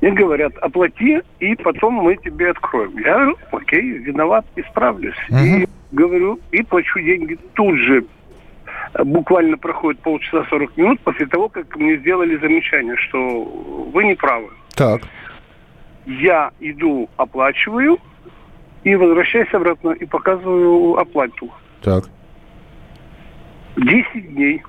мне 0.00 0.10
говорят, 0.10 0.56
оплати, 0.58 1.20
и 1.38 1.54
потом 1.54 1.94
мы 1.94 2.16
тебе 2.16 2.50
откроем. 2.50 2.98
Я 2.98 3.14
говорю, 3.14 3.36
окей, 3.52 3.82
виноват, 3.98 4.44
исправлюсь. 4.56 5.16
И 5.30 5.68
говорю, 5.92 6.40
и 6.50 6.62
плачу 6.62 7.00
деньги 7.00 7.38
тут 7.54 7.76
же. 7.78 8.04
Буквально 9.04 9.56
проходит 9.58 10.00
полчаса 10.00 10.44
40 10.48 10.76
минут 10.76 11.00
после 11.00 11.26
того, 11.26 11.48
как 11.48 11.76
мне 11.76 11.96
сделали 11.98 12.36
замечание, 12.36 12.96
что 12.96 13.44
вы 13.92 14.04
не 14.04 14.14
правы. 14.14 14.50
Так. 14.74 15.02
Я 16.06 16.52
иду, 16.60 17.08
оплачиваю, 17.16 17.98
и 18.84 18.94
возвращаюсь 18.94 19.52
обратно, 19.52 19.90
и 19.90 20.06
показываю 20.06 20.98
оплату. 20.98 21.50
Так. 21.82 22.04
10 23.76 24.34
дней. 24.34 24.62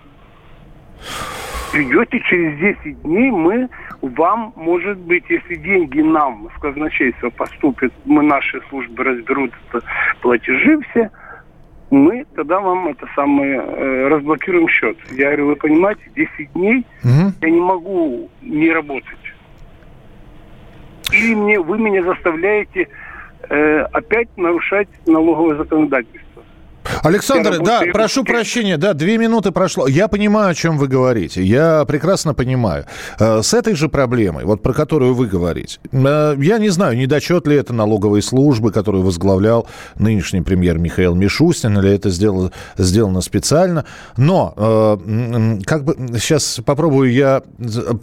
Придете 1.71 2.19
через 2.21 2.57
10 2.59 3.01
дней, 3.03 3.29
мы 3.31 3.69
вам, 4.01 4.53
может 4.55 4.97
быть, 4.97 5.23
если 5.29 5.55
деньги 5.55 6.01
нам 6.01 6.47
в 6.47 6.59
казначейство 6.59 7.29
поступят, 7.29 7.93
мы 8.05 8.23
наши 8.23 8.59
службы 8.69 9.03
разберут 9.03 9.51
платежи 10.21 10.79
все, 10.89 11.11
мы 11.91 12.25
тогда 12.35 12.59
вам 12.59 12.87
это 12.87 13.07
самое 13.15 13.61
э, 13.61 14.07
разблокируем 14.07 14.67
счет. 14.67 14.97
Я 15.11 15.27
говорю, 15.27 15.47
вы 15.47 15.55
понимаете, 15.55 16.01
10 16.15 16.53
дней 16.53 16.85
Мгм. 17.03 17.33
я 17.41 17.49
не 17.49 17.61
могу 17.61 18.29
не 18.41 18.71
работать. 18.71 19.33
Или 21.11 21.35
мне 21.35 21.59
вы 21.59 21.77
меня 21.79 22.03
заставляете 22.03 22.87
э, 23.49 23.79
опять 23.91 24.29
нарушать 24.37 24.89
налоговое 25.07 25.55
законодательство. 25.55 26.28
Александр, 27.03 27.51
да, 27.51 27.57
работаю 27.57 27.93
прошу 27.93 28.23
прощения, 28.23 28.77
да, 28.77 28.93
две 28.93 29.17
минуты 29.17 29.51
прошло. 29.51 29.87
Я 29.87 30.07
понимаю, 30.07 30.51
о 30.51 30.53
чем 30.53 30.77
вы 30.77 30.87
говорите. 30.87 31.43
Я 31.43 31.85
прекрасно 31.85 32.33
понимаю. 32.33 32.85
Э, 33.19 33.41
С 33.41 33.53
этой 33.53 33.75
же 33.75 33.89
проблемой, 33.89 34.45
вот 34.45 34.61
про 34.61 34.73
которую 34.73 35.13
вы 35.13 35.27
говорите, 35.27 35.79
э, 35.91 36.35
я 36.37 36.57
не 36.59 36.69
знаю, 36.69 36.97
недочет 36.97 37.47
ли 37.47 37.55
это 37.55 37.73
налоговой 37.73 38.21
службы, 38.21 38.71
которую 38.71 39.03
возглавлял 39.03 39.67
нынешний 39.97 40.41
премьер 40.41 40.77
Михаил 40.77 41.15
Мишустин, 41.15 41.77
или 41.79 41.91
это 41.91 42.09
сделано, 42.09 42.51
сделано 42.77 43.21
специально. 43.21 43.85
Но, 44.17 44.53
э, 44.55 45.59
как 45.65 45.83
бы, 45.83 45.95
сейчас 46.19 46.59
попробую 46.65 47.11
я... 47.11 47.41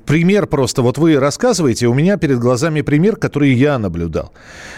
Пример 0.05 0.47
просто, 0.47 0.83
вот 0.83 0.99
вы 0.99 1.19
рассказываете, 1.19 1.87
у 1.87 1.95
меня 1.95 2.16
перед 2.16 2.38
глазами 2.38 2.81
пример, 2.81 3.16
который 3.16 3.52
я 3.52 3.78
наблюдал. 3.78 4.33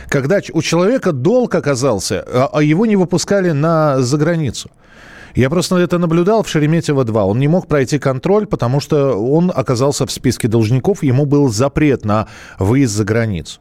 Когда 0.08 0.40
у 0.52 0.62
человека 0.62 1.12
долг 1.12 1.54
оказался, 1.54 2.24
а 2.26 2.58
а 2.58 2.62
его 2.62 2.86
не 2.86 2.96
выпускали 2.96 3.52
на, 3.52 3.97
за 4.06 4.16
границу. 4.16 4.70
Я 5.34 5.50
просто 5.50 5.76
это 5.76 5.98
наблюдал 5.98 6.42
в 6.42 6.48
Шереметьево-2. 6.48 7.22
Он 7.22 7.38
не 7.38 7.48
мог 7.48 7.66
пройти 7.66 7.98
контроль, 7.98 8.46
потому 8.46 8.80
что 8.80 9.14
он 9.14 9.52
оказался 9.54 10.06
в 10.06 10.10
списке 10.10 10.48
должников, 10.48 11.02
ему 11.02 11.26
был 11.26 11.48
запрет 11.48 12.04
на 12.04 12.26
выезд 12.58 12.94
за 12.94 13.04
границу. 13.04 13.60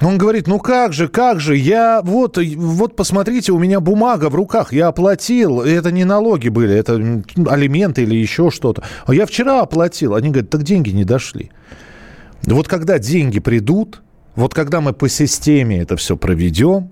Он 0.00 0.18
говорит, 0.18 0.48
ну 0.48 0.58
как 0.58 0.92
же, 0.92 1.08
как 1.08 1.40
же, 1.40 1.56
я 1.56 2.00
вот, 2.02 2.38
вот 2.38 2.96
посмотрите, 2.96 3.52
у 3.52 3.58
меня 3.58 3.80
бумага 3.80 4.28
в 4.28 4.34
руках, 4.34 4.72
я 4.72 4.88
оплатил, 4.88 5.60
это 5.60 5.92
не 5.92 6.04
налоги 6.04 6.48
были, 6.48 6.74
это 6.74 6.94
алименты 7.48 8.02
или 8.02 8.16
еще 8.16 8.50
что-то. 8.50 8.82
А 9.06 9.14
я 9.14 9.24
вчера 9.26 9.60
оплатил. 9.60 10.14
Они 10.14 10.30
говорят, 10.30 10.50
так 10.50 10.62
деньги 10.62 10.90
не 10.90 11.04
дошли. 11.04 11.50
Вот 12.46 12.68
когда 12.68 12.98
деньги 12.98 13.38
придут, 13.38 14.02
вот 14.34 14.52
когда 14.52 14.80
мы 14.80 14.92
по 14.92 15.08
системе 15.08 15.80
это 15.80 15.96
все 15.96 16.16
проведем, 16.16 16.90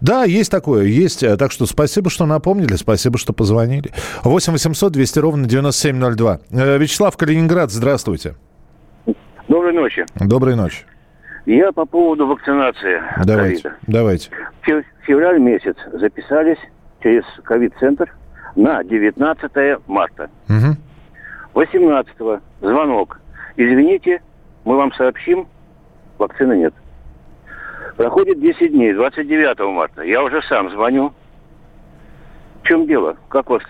да, 0.00 0.24
есть 0.24 0.50
такое, 0.50 0.84
есть. 0.84 1.22
Э, 1.22 1.36
Так 1.36 1.52
что 1.52 1.66
спасибо, 1.66 2.10
что 2.10 2.26
напомнили, 2.26 2.74
спасибо, 2.76 3.18
что 3.18 3.32
позвонили. 3.32 3.92
8 4.22 4.52
800 4.52 4.92
200 4.92 5.18
ровно 5.18 5.46
9702. 5.46 6.40
Э, 6.50 6.78
Вячеслав 6.78 7.16
Калининград, 7.16 7.70
здравствуйте. 7.70 8.34
Доброй 9.48 9.72
ночи. 9.74 10.04
Доброй 10.16 10.56
ночи. 10.56 10.84
Я 11.46 11.72
по 11.72 11.84
поводу 11.84 12.26
вакцинации 12.26 13.02
Давайте, 13.24 13.62
ковида. 13.62 13.76
давайте. 13.86 14.30
В 14.62 14.66
фев- 14.66 14.84
февраль 15.06 15.38
месяц 15.38 15.76
записались 15.92 16.56
через 17.02 17.22
ковид-центр 17.44 18.10
на 18.56 18.82
19 18.82 19.78
марта. 19.86 20.30
Мгм. 20.48 20.78
18 21.52 22.40
звонок. 22.62 23.20
Извините, 23.56 24.22
мы 24.64 24.76
вам 24.76 24.92
сообщим, 24.94 25.46
вакцины 26.18 26.56
нет. 26.56 26.74
Проходит 27.96 28.40
10 28.40 28.72
дней, 28.72 28.92
29 28.92 29.60
марта. 29.72 30.02
Я 30.02 30.22
уже 30.22 30.42
сам 30.42 30.70
звоню. 30.70 31.12
В 32.62 32.66
чем 32.66 32.86
дело? 32.86 33.16
Как 33.28 33.48
вас 33.50 33.62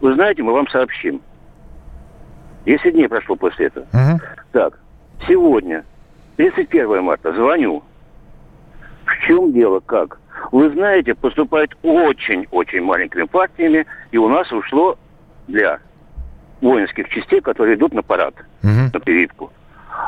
Вы 0.00 0.14
знаете, 0.14 0.42
мы 0.42 0.52
вам 0.52 0.68
сообщим. 0.68 1.20
10 2.64 2.92
дней 2.92 3.08
прошло 3.08 3.36
после 3.36 3.66
этого. 3.66 3.86
Угу. 3.92 4.20
Так, 4.52 4.78
сегодня, 5.26 5.84
31 6.36 7.02
марта, 7.02 7.32
звоню. 7.32 7.82
В 9.04 9.26
чем 9.26 9.52
дело, 9.52 9.80
как? 9.80 10.18
Вы 10.52 10.70
знаете, 10.70 11.14
поступает 11.14 11.70
очень-очень 11.82 12.82
маленькими 12.82 13.24
партиями, 13.24 13.86
и 14.10 14.18
у 14.18 14.28
нас 14.28 14.50
ушло 14.52 14.98
для 15.48 15.80
воинских 16.60 17.08
частей, 17.08 17.40
которые 17.40 17.76
идут 17.76 17.94
на 17.94 18.02
парад, 18.02 18.34
угу. 18.62 18.90
на 18.92 19.00
передку. 19.00 19.52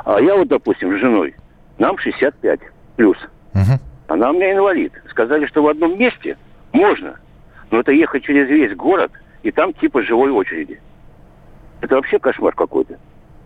А 0.04 0.20
я 0.20 0.36
вот, 0.36 0.48
допустим, 0.48 0.96
с 0.96 1.00
женой, 1.00 1.34
нам 1.78 1.96
65 1.98 2.60
плюс. 2.96 3.16
Угу. 3.62 4.14
Она 4.14 4.30
у 4.30 4.32
меня 4.34 4.52
инвалид. 4.52 4.92
Сказали, 5.10 5.46
что 5.46 5.62
в 5.62 5.68
одном 5.68 5.98
месте 5.98 6.36
можно, 6.72 7.16
но 7.70 7.80
это 7.80 7.92
ехать 7.92 8.24
через 8.24 8.48
весь 8.48 8.74
город, 8.74 9.12
и 9.42 9.50
там 9.50 9.72
типа 9.74 10.02
живой 10.02 10.30
очереди. 10.30 10.80
Это 11.80 11.96
вообще 11.96 12.18
кошмар 12.18 12.54
какой-то. 12.54 12.98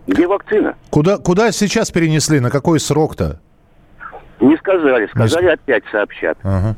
Где 0.06 0.26
вакцина? 0.26 0.76
Куда, 0.90 1.18
куда 1.18 1.52
сейчас 1.52 1.90
перенесли? 1.90 2.40
На 2.40 2.50
какой 2.50 2.80
срок-то? 2.80 3.40
Не 4.40 4.56
сказали. 4.56 5.06
Сказали, 5.06 5.44
Не... 5.44 5.52
опять 5.52 5.84
сообщат. 5.92 6.36
Ага. 6.42 6.74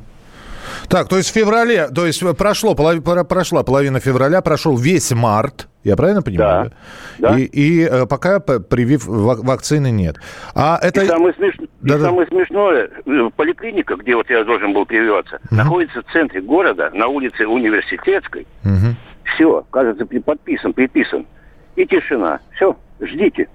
Так, 0.88 1.08
то 1.08 1.16
есть 1.16 1.30
в 1.30 1.32
феврале, 1.32 1.88
то 1.88 2.06
есть 2.06 2.22
прошло, 2.36 2.74
прошла 2.74 3.62
половина 3.62 4.00
февраля, 4.00 4.40
прошел 4.40 4.76
весь 4.76 5.12
март, 5.12 5.68
я 5.82 5.96
правильно 5.96 6.22
понимаю? 6.22 6.72
Да. 7.18 7.30
да. 7.30 7.38
И, 7.38 7.44
и 7.44 7.84
э, 7.84 8.06
пока 8.06 8.40
привив 8.40 9.04
вакцины 9.06 9.90
нет. 9.90 10.16
А 10.54 10.78
это... 10.80 11.02
И 11.02 11.06
самое, 11.06 11.34
смеш... 11.34 11.56
да, 11.80 11.96
и 11.96 11.98
да. 11.98 12.04
самое 12.04 12.26
смешное, 12.28 12.90
э, 13.04 13.30
поликлиника, 13.36 13.96
где 13.96 14.16
вот 14.16 14.28
я 14.30 14.44
должен 14.44 14.72
был 14.72 14.86
прививаться, 14.86 15.40
угу. 15.44 15.54
находится 15.54 16.02
в 16.02 16.12
центре 16.12 16.40
города, 16.40 16.90
на 16.94 17.06
улице 17.08 17.46
Университетской. 17.46 18.46
Угу. 18.64 18.94
Все, 19.34 19.64
кажется, 19.70 20.06
подписан, 20.06 20.72
приписан. 20.72 21.26
И 21.76 21.86
тишина. 21.86 22.40
Все, 22.54 22.76
ждите. 23.00 23.48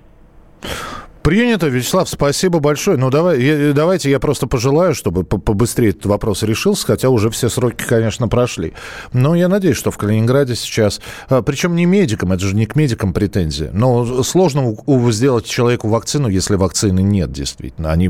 Принято, 1.30 1.68
Вячеслав, 1.68 2.10
спасибо 2.10 2.60
большое. 2.60 2.98
Ну, 2.98 3.12
давай, 3.12 3.40
я, 3.40 3.72
давайте 3.72 4.10
я 4.10 4.20
просто 4.20 4.48
пожелаю, 4.48 4.96
чтобы 4.96 5.24
побыстрее 5.24 5.92
этот 5.92 6.08
вопрос 6.08 6.42
решился, 6.42 6.88
хотя 6.88 7.10
уже 7.10 7.30
все 7.30 7.50
сроки, 7.50 7.84
конечно, 7.88 8.28
прошли. 8.28 8.74
Но 9.14 9.36
я 9.36 9.48
надеюсь, 9.48 9.78
что 9.78 9.92
в 9.92 9.98
Калининграде 10.00 10.56
сейчас, 10.56 11.00
а, 11.28 11.44
причем 11.44 11.76
не 11.76 11.86
медикам, 11.86 12.32
это 12.32 12.44
же 12.44 12.56
не 12.56 12.66
к 12.66 12.76
медикам 12.76 13.14
претензии, 13.14 13.70
но 13.72 14.24
сложно 14.24 14.76
сделать 15.12 15.46
человеку 15.46 15.88
вакцину, 15.88 16.30
если 16.30 16.56
вакцины 16.56 17.02
нет, 17.02 17.32
действительно. 17.32 17.92
Они, 17.92 18.10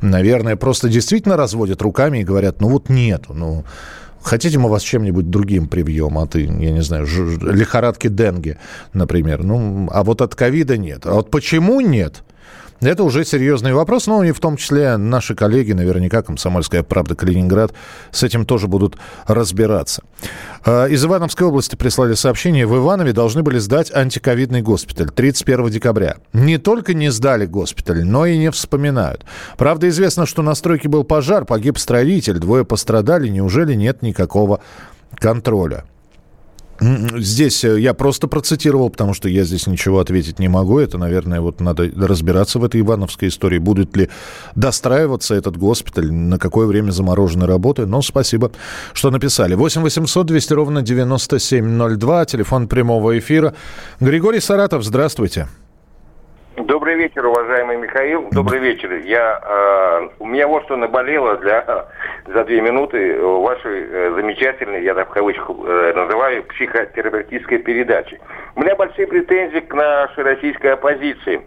наверное, 0.00 0.56
просто 0.56 0.88
действительно 0.88 1.36
разводят 1.36 1.80
руками 1.82 2.18
и 2.18 2.24
говорят, 2.24 2.60
ну 2.60 2.68
вот 2.68 2.88
нету, 2.88 3.32
ну... 3.32 3.64
Хотите, 4.22 4.58
мы 4.58 4.68
вас 4.68 4.82
чем-нибудь 4.82 5.30
другим 5.30 5.66
привьем 5.66 6.18
от, 6.18 6.34
я 6.34 6.46
не 6.46 6.82
знаю, 6.82 7.06
лихорадки 7.06 8.08
Денге, 8.08 8.58
например. 8.92 9.42
Ну, 9.42 9.88
а 9.90 10.04
вот 10.04 10.20
от 10.20 10.34
ковида 10.34 10.76
нет. 10.76 11.06
А 11.06 11.14
вот 11.14 11.30
почему 11.30 11.80
нет? 11.80 12.22
Это 12.80 13.04
уже 13.04 13.26
серьезный 13.26 13.74
вопрос, 13.74 14.06
но 14.06 14.24
и 14.24 14.32
в 14.32 14.40
том 14.40 14.56
числе 14.56 14.96
наши 14.96 15.34
коллеги, 15.34 15.72
наверняка, 15.72 16.22
«Комсомольская 16.22 16.82
правда» 16.82 17.14
Калининград, 17.14 17.74
с 18.10 18.22
этим 18.22 18.46
тоже 18.46 18.68
будут 18.68 18.96
разбираться. 19.26 20.02
А, 20.64 20.86
из 20.86 21.04
Ивановской 21.04 21.46
области 21.46 21.76
прислали 21.76 22.14
сообщение. 22.14 22.66
В 22.66 22.74
Иванове 22.76 23.12
должны 23.12 23.42
были 23.42 23.58
сдать 23.58 23.94
антиковидный 23.94 24.62
госпиталь 24.62 25.10
31 25.10 25.68
декабря. 25.68 26.16
Не 26.32 26.56
только 26.56 26.94
не 26.94 27.10
сдали 27.10 27.44
госпиталь, 27.44 28.02
но 28.02 28.24
и 28.24 28.38
не 28.38 28.50
вспоминают. 28.50 29.26
Правда, 29.58 29.86
известно, 29.90 30.24
что 30.24 30.40
на 30.40 30.54
стройке 30.54 30.88
был 30.88 31.04
пожар, 31.04 31.44
погиб 31.44 31.76
строитель, 31.76 32.38
двое 32.38 32.64
пострадали. 32.64 33.28
Неужели 33.28 33.74
нет 33.74 34.00
никакого 34.00 34.60
контроля? 35.16 35.84
Здесь 36.80 37.62
э, 37.64 37.78
я 37.78 37.92
просто 37.92 38.26
процитировал, 38.26 38.88
потому 38.88 39.12
что 39.12 39.28
я 39.28 39.44
здесь 39.44 39.66
ничего 39.66 40.00
ответить 40.00 40.38
не 40.38 40.48
могу. 40.48 40.78
Это, 40.78 40.96
наверное, 40.96 41.40
вот 41.40 41.60
надо 41.60 41.90
разбираться 41.94 42.58
в 42.58 42.64
этой 42.64 42.80
Ивановской 42.80 43.28
истории. 43.28 43.58
Будет 43.58 43.96
ли 43.96 44.08
достраиваться 44.54 45.34
этот 45.34 45.56
госпиталь, 45.58 46.10
на 46.10 46.38
какое 46.38 46.66
время 46.66 46.90
заморожены 46.90 47.46
работы. 47.46 47.86
Но 47.86 48.00
спасибо, 48.00 48.50
что 48.94 49.10
написали. 49.10 49.54
8 49.54 49.82
800 49.82 50.26
200 50.26 50.52
ровно 50.54 50.82
9702, 50.82 52.24
телефон 52.24 52.66
прямого 52.66 53.18
эфира. 53.18 53.54
Григорий 54.00 54.40
Саратов, 54.40 54.82
здравствуйте. 54.82 55.48
Добрый 56.66 56.96
вечер, 56.96 57.24
уважаемый 57.24 57.78
Михаил. 57.78 58.28
Добрый 58.32 58.60
вечер. 58.60 58.92
Я, 58.92 59.40
э, 59.42 60.08
у 60.18 60.26
меня 60.26 60.46
вот 60.46 60.64
что 60.64 60.76
наболело 60.76 61.36
для, 61.38 61.86
за 62.26 62.44
две 62.44 62.60
минуты 62.60 63.18
вашей 63.18 63.86
э, 63.88 64.12
замечательной, 64.14 64.82
я 64.82 64.94
так 64.94 65.08
в 65.08 65.12
кавычках 65.12 65.48
э, 65.48 65.92
называю, 65.94 66.42
психотерапевтической 66.44 67.58
передачи. 67.60 68.20
У 68.56 68.60
меня 68.60 68.76
большие 68.76 69.06
претензии 69.06 69.60
к 69.60 69.72
нашей 69.72 70.22
российской 70.22 70.74
оппозиции. 70.74 71.40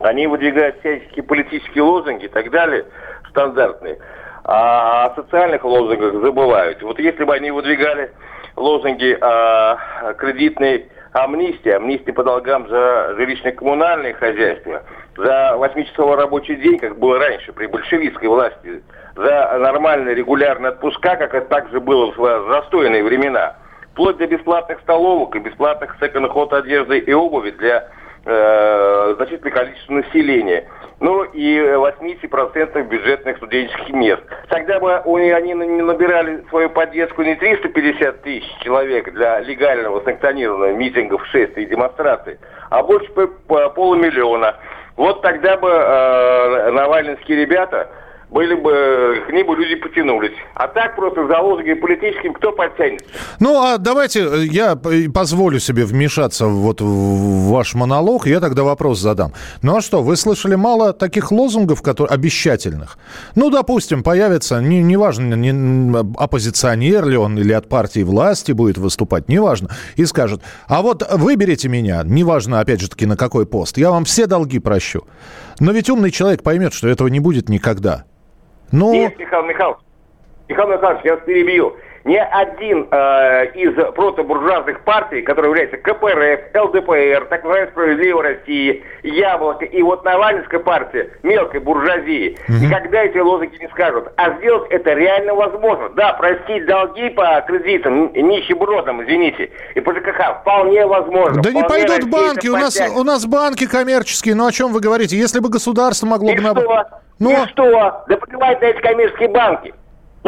Они 0.00 0.26
выдвигают 0.26 0.78
всяческие 0.80 1.24
политические 1.24 1.82
лозунги 1.82 2.24
и 2.24 2.28
так 2.28 2.50
далее, 2.50 2.86
стандартные. 3.30 3.98
А 4.44 5.06
о 5.06 5.14
социальных 5.16 5.64
лозунгах 5.64 6.14
забывают. 6.22 6.82
Вот 6.82 6.98
если 6.98 7.24
бы 7.24 7.34
они 7.34 7.50
выдвигали 7.50 8.10
лозунги 8.56 9.18
о 9.20 10.14
кредитной 10.14 10.86
амнистия, 11.24 11.76
амнистия 11.76 12.12
по 12.12 12.22
долгам 12.22 12.68
за 12.68 13.14
жилищно-коммунальное 13.16 14.14
хозяйство, 14.14 14.82
за 15.16 15.56
8-часовой 15.56 16.16
рабочий 16.16 16.56
день, 16.56 16.78
как 16.78 16.98
было 16.98 17.18
раньше 17.18 17.52
при 17.52 17.66
большевистской 17.66 18.28
власти, 18.28 18.82
за 19.14 19.58
нормальные 19.58 20.14
регулярные 20.14 20.70
отпуска, 20.72 21.16
как 21.16 21.34
это 21.34 21.48
также 21.48 21.80
было 21.80 22.12
в 22.12 22.48
застойные 22.50 23.02
времена, 23.02 23.56
вплоть 23.92 24.18
до 24.18 24.26
бесплатных 24.26 24.80
столовок 24.80 25.34
и 25.36 25.40
бесплатных 25.40 25.96
секонд-ход 26.00 26.52
одежды 26.52 26.98
и 26.98 27.12
обуви 27.12 27.50
для 27.52 27.88
э, 28.26 29.14
значительного 29.16 29.54
количества 29.54 29.92
населения 29.94 30.68
ну 31.00 31.24
и 31.24 31.58
80% 31.58 32.82
бюджетных 32.88 33.36
студенческих 33.36 33.90
мест. 33.90 34.22
Тогда 34.48 34.80
бы 34.80 34.94
они 34.94 35.54
набирали 35.54 36.44
свою 36.48 36.70
поддержку 36.70 37.22
не 37.22 37.34
350 37.34 38.22
тысяч 38.22 38.44
человек 38.60 39.12
для 39.12 39.40
легального 39.40 40.02
санкционированного 40.02 40.72
митингов, 40.72 41.26
шествий 41.26 41.64
и 41.64 41.66
демонстраций, 41.66 42.38
а 42.70 42.82
больше 42.82 43.10
по 43.12 43.68
полумиллиона. 43.70 44.56
Вот 44.96 45.20
тогда 45.20 45.58
бы 45.58 45.68
э, 45.68 46.70
навальнские 46.70 47.44
ребята 47.44 47.90
были 48.30 48.54
бы, 48.54 49.22
к 49.28 49.32
ним 49.32 49.46
бы 49.46 49.56
люди 49.56 49.76
потянулись. 49.76 50.32
А 50.54 50.66
так 50.68 50.96
просто 50.96 51.26
за 51.26 51.38
лозунги 51.38 51.74
политическим 51.74 52.34
кто 52.34 52.52
подтянет? 52.52 53.04
Ну, 53.38 53.62
а 53.62 53.78
давайте 53.78 54.20
э, 54.20 54.44
я 54.46 54.76
позволю 55.14 55.60
себе 55.60 55.84
вмешаться 55.84 56.46
вот 56.46 56.80
в 56.80 57.50
ваш 57.50 57.74
монолог, 57.74 58.26
я 58.26 58.40
тогда 58.40 58.64
вопрос 58.64 58.98
задам. 58.98 59.32
Ну 59.62 59.76
а 59.76 59.80
что, 59.80 60.02
вы 60.02 60.16
слышали 60.16 60.56
мало 60.56 60.92
таких 60.92 61.30
лозунгов, 61.30 61.82
которые 61.82 62.12
обещательных? 62.12 62.98
Ну, 63.36 63.50
допустим, 63.50 64.02
появится, 64.02 64.60
не, 64.60 64.82
неважно, 64.82 65.34
не, 65.34 65.96
оппозиционер 66.18 67.06
ли 67.06 67.16
он 67.16 67.38
или 67.38 67.52
от 67.52 67.68
партии 67.68 68.02
власти 68.02 68.52
будет 68.52 68.78
выступать, 68.78 69.28
неважно, 69.28 69.70
и 69.94 70.04
скажет, 70.04 70.42
а 70.66 70.82
вот 70.82 71.06
выберите 71.12 71.68
меня, 71.68 72.02
неважно, 72.04 72.60
опять 72.60 72.80
же 72.80 72.90
таки, 72.90 73.06
на 73.06 73.16
какой 73.16 73.46
пост, 73.46 73.78
я 73.78 73.90
вам 73.90 74.04
все 74.04 74.26
долги 74.26 74.58
прощу. 74.58 75.04
Но 75.60 75.72
ведь 75.72 75.88
умный 75.88 76.10
человек 76.10 76.42
поймет, 76.42 76.74
что 76.74 76.88
этого 76.88 77.08
не 77.08 77.20
будет 77.20 77.48
никогда. 77.48 78.04
Ну... 78.72 78.92
Нет, 78.92 79.18
Михаил 79.18 79.44
Михайлович, 79.44 79.78
Михаил 80.48 80.68
Михайлович, 80.68 81.04
я 81.04 81.14
вас 81.14 81.24
перебью. 81.24 81.76
Ни 82.06 82.14
один 82.14 82.86
э, 82.88 83.46
из 83.54 83.74
протобуржуазных 83.94 84.82
партий, 84.82 85.22
которые 85.22 85.50
являются 85.50 85.76
КПРФ, 85.78 86.54
ЛДПР, 86.54 87.26
так 87.28 87.42
называемая 87.42 87.70
«Справедливая 87.72 88.22
Россия», 88.22 88.80
«Яблоко» 89.02 89.64
и 89.64 89.82
вот 89.82 90.04
Навальнская 90.04 90.60
партия 90.60 91.10
мелкой 91.24 91.58
буржуазии, 91.58 92.38
угу. 92.48 92.58
никогда 92.64 93.02
эти 93.02 93.18
лозунги 93.18 93.56
не 93.60 93.66
скажут. 93.70 94.12
А 94.16 94.36
сделать 94.36 94.70
это 94.70 94.92
реально 94.92 95.34
возможно. 95.34 95.88
Да, 95.96 96.12
простить 96.12 96.64
долги 96.66 97.10
по 97.10 97.44
кредитам, 97.44 98.12
нищебродам, 98.12 99.02
извините, 99.02 99.50
и 99.74 99.80
по 99.80 99.92
ЖКХ 99.92 100.42
вполне 100.42 100.86
возможно. 100.86 101.42
Да 101.42 101.50
вполне 101.50 101.60
не 101.60 101.68
пойдут 101.68 102.08
банки, 102.08 102.46
у 102.46 102.56
нас, 102.56 102.80
у 102.96 103.02
нас 103.02 103.26
банки 103.26 103.66
коммерческие, 103.66 104.36
ну 104.36 104.46
о 104.46 104.52
чем 104.52 104.72
вы 104.72 104.78
говорите? 104.78 105.16
Если 105.16 105.40
бы 105.40 105.48
государство 105.48 106.06
могло 106.06 106.30
и 106.30 106.36
бы... 106.36 106.40
Что? 106.40 106.86
Ну... 107.18 107.32
И 107.32 107.48
что? 107.48 108.04
Да 108.06 108.16
плевать 108.16 108.60
на 108.60 108.66
эти 108.66 108.80
коммерческие 108.80 109.28
банки. 109.28 109.74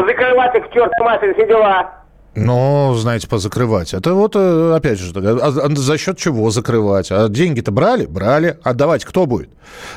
Закрывать 0.06 0.54
их 0.54 0.68
к 0.68 0.72
черту 0.72 1.04
матери, 1.04 1.32
все 1.34 1.46
дела. 1.46 1.98
Ну, 2.34 2.94
знаете, 2.94 3.26
позакрывать. 3.26 3.94
Это 3.94 4.14
вот, 4.14 4.36
э, 4.36 4.74
опять 4.76 4.98
же, 4.98 5.12
а, 5.16 5.48
а 5.48 5.74
за 5.74 5.98
счет 5.98 6.18
чего 6.18 6.50
закрывать? 6.50 7.08
А 7.10 7.28
деньги-то 7.28 7.72
брали? 7.72 8.06
Брали. 8.06 8.58
Отдавать 8.62 9.04
кто 9.04 9.26
будет? 9.26 9.50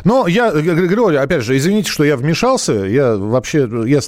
Но 0.06 0.28
я, 0.28 0.52
Григорий, 0.52 1.18
опять 1.18 1.44
же, 1.44 1.56
извините, 1.56 1.92
что 1.92 2.04
я 2.04 2.18
вмешался. 2.18 2.74
Я 2.74 3.16
вообще, 3.16 3.70
я 3.86 4.00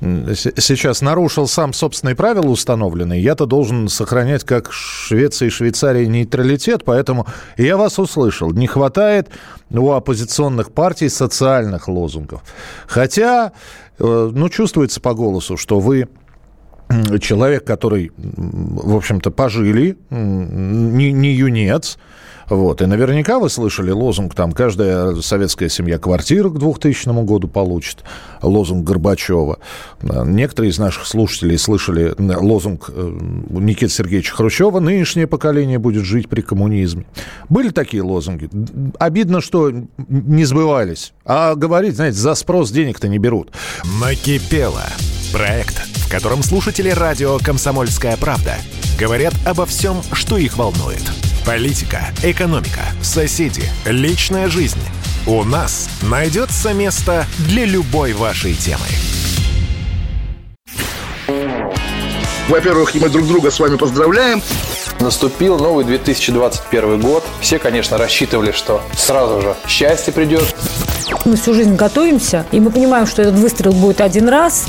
сейчас 0.00 1.00
нарушил 1.02 1.48
сам 1.48 1.72
собственные 1.72 2.14
правила 2.14 2.46
установленные. 2.46 3.20
Я-то 3.20 3.46
должен 3.46 3.88
сохранять, 3.88 4.44
как 4.44 4.72
Швеция 4.72 5.48
и 5.48 5.50
Швейцария, 5.50 6.06
нейтралитет, 6.06 6.84
поэтому 6.84 7.26
я 7.56 7.76
вас 7.76 7.98
услышал. 7.98 8.52
Не 8.52 8.68
хватает 8.68 9.28
у 9.70 9.90
оппозиционных 9.90 10.70
партий 10.70 11.08
социальных 11.08 11.88
лозунгов. 11.88 12.42
Хотя, 12.86 13.46
э, 13.48 13.87
ну, 13.98 14.48
чувствуется 14.48 15.00
по 15.00 15.14
голосу, 15.14 15.56
что 15.56 15.80
вы 15.80 16.08
человек, 17.20 17.64
который, 17.64 18.12
в 18.16 18.96
общем-то, 18.96 19.30
пожили, 19.30 19.98
не, 20.10 21.12
не 21.12 21.34
юнец, 21.34 21.98
вот. 22.48 22.80
И 22.80 22.86
наверняка 22.86 23.38
вы 23.38 23.50
слышали 23.50 23.90
лозунг, 23.90 24.34
там, 24.34 24.52
каждая 24.52 25.14
советская 25.16 25.68
семья 25.68 25.98
квартиру 25.98 26.50
к 26.50 26.58
2000 26.58 27.24
году 27.24 27.48
получит, 27.48 28.04
лозунг 28.42 28.84
Горбачева. 28.84 29.58
Некоторые 30.02 30.70
из 30.70 30.78
наших 30.78 31.06
слушателей 31.06 31.58
слышали 31.58 32.14
лозунг 32.18 32.90
э, 32.94 33.18
Никиты 33.50 33.92
Сергеевича 33.92 34.34
Хрущева, 34.34 34.80
нынешнее 34.80 35.26
поколение 35.26 35.78
будет 35.78 36.04
жить 36.04 36.28
при 36.28 36.40
коммунизме. 36.40 37.06
Были 37.48 37.70
такие 37.70 38.02
лозунги. 38.02 38.48
Обидно, 38.98 39.40
что 39.40 39.70
не 40.08 40.44
сбывались. 40.44 41.12
А 41.24 41.54
говорить, 41.54 41.96
знаете, 41.96 42.18
за 42.18 42.34
спрос 42.34 42.70
денег-то 42.70 43.08
не 43.08 43.18
берут. 43.18 43.52
Накипело. 44.00 44.84
Проект, 45.32 45.76
в 45.76 46.10
котором 46.10 46.42
слушатели 46.42 46.88
радио 46.88 47.38
«Комсомольская 47.38 48.16
правда» 48.16 48.54
говорят 48.98 49.34
обо 49.44 49.66
всем, 49.66 49.98
что 50.12 50.38
их 50.38 50.56
волнует– 50.56 51.02
Политика, 51.48 52.08
экономика, 52.22 52.82
соседи, 53.00 53.62
личная 53.86 54.48
жизнь. 54.48 54.82
У 55.26 55.44
нас 55.44 55.88
найдется 56.02 56.74
место 56.74 57.24
для 57.38 57.64
любой 57.64 58.12
вашей 58.12 58.52
темы. 58.52 58.84
Во-первых, 62.48 62.94
мы 62.94 63.10
друг 63.10 63.26
друга 63.26 63.50
с 63.50 63.60
вами 63.60 63.76
поздравляем. 63.76 64.42
Наступил 65.00 65.58
новый 65.58 65.84
2021 65.84 67.00
год. 67.00 67.22
Все, 67.42 67.58
конечно, 67.58 67.98
рассчитывали, 67.98 68.52
что 68.52 68.82
сразу 68.96 69.42
же 69.42 69.54
счастье 69.66 70.14
придет. 70.14 70.56
Мы 71.26 71.36
всю 71.36 71.52
жизнь 71.52 71.74
готовимся, 71.74 72.46
и 72.50 72.58
мы 72.58 72.70
понимаем, 72.70 73.06
что 73.06 73.20
этот 73.20 73.34
выстрел 73.34 73.72
будет 73.72 74.00
один 74.00 74.30
раз. 74.30 74.64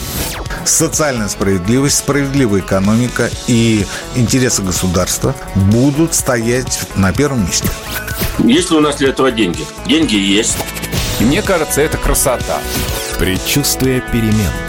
Социальная 0.66 1.30
справедливость, 1.30 2.00
справедливая 2.00 2.60
экономика 2.60 3.30
и 3.48 3.86
интересы 4.16 4.62
государства 4.62 5.34
будут 5.56 6.14
стоять 6.14 6.82
на 6.96 7.14
первом 7.14 7.46
месте. 7.46 7.70
Есть 8.40 8.72
ли 8.72 8.78
у 8.78 8.82
нас 8.82 8.98
для 8.98 9.10
этого 9.10 9.32
деньги? 9.32 9.66
Деньги 9.86 10.16
есть. 10.16 10.58
Мне 11.22 11.42
кажется, 11.42 11.82
это 11.82 11.98
красота. 11.98 12.60
Предчувствие 13.18 14.02
перемен. 14.12 14.69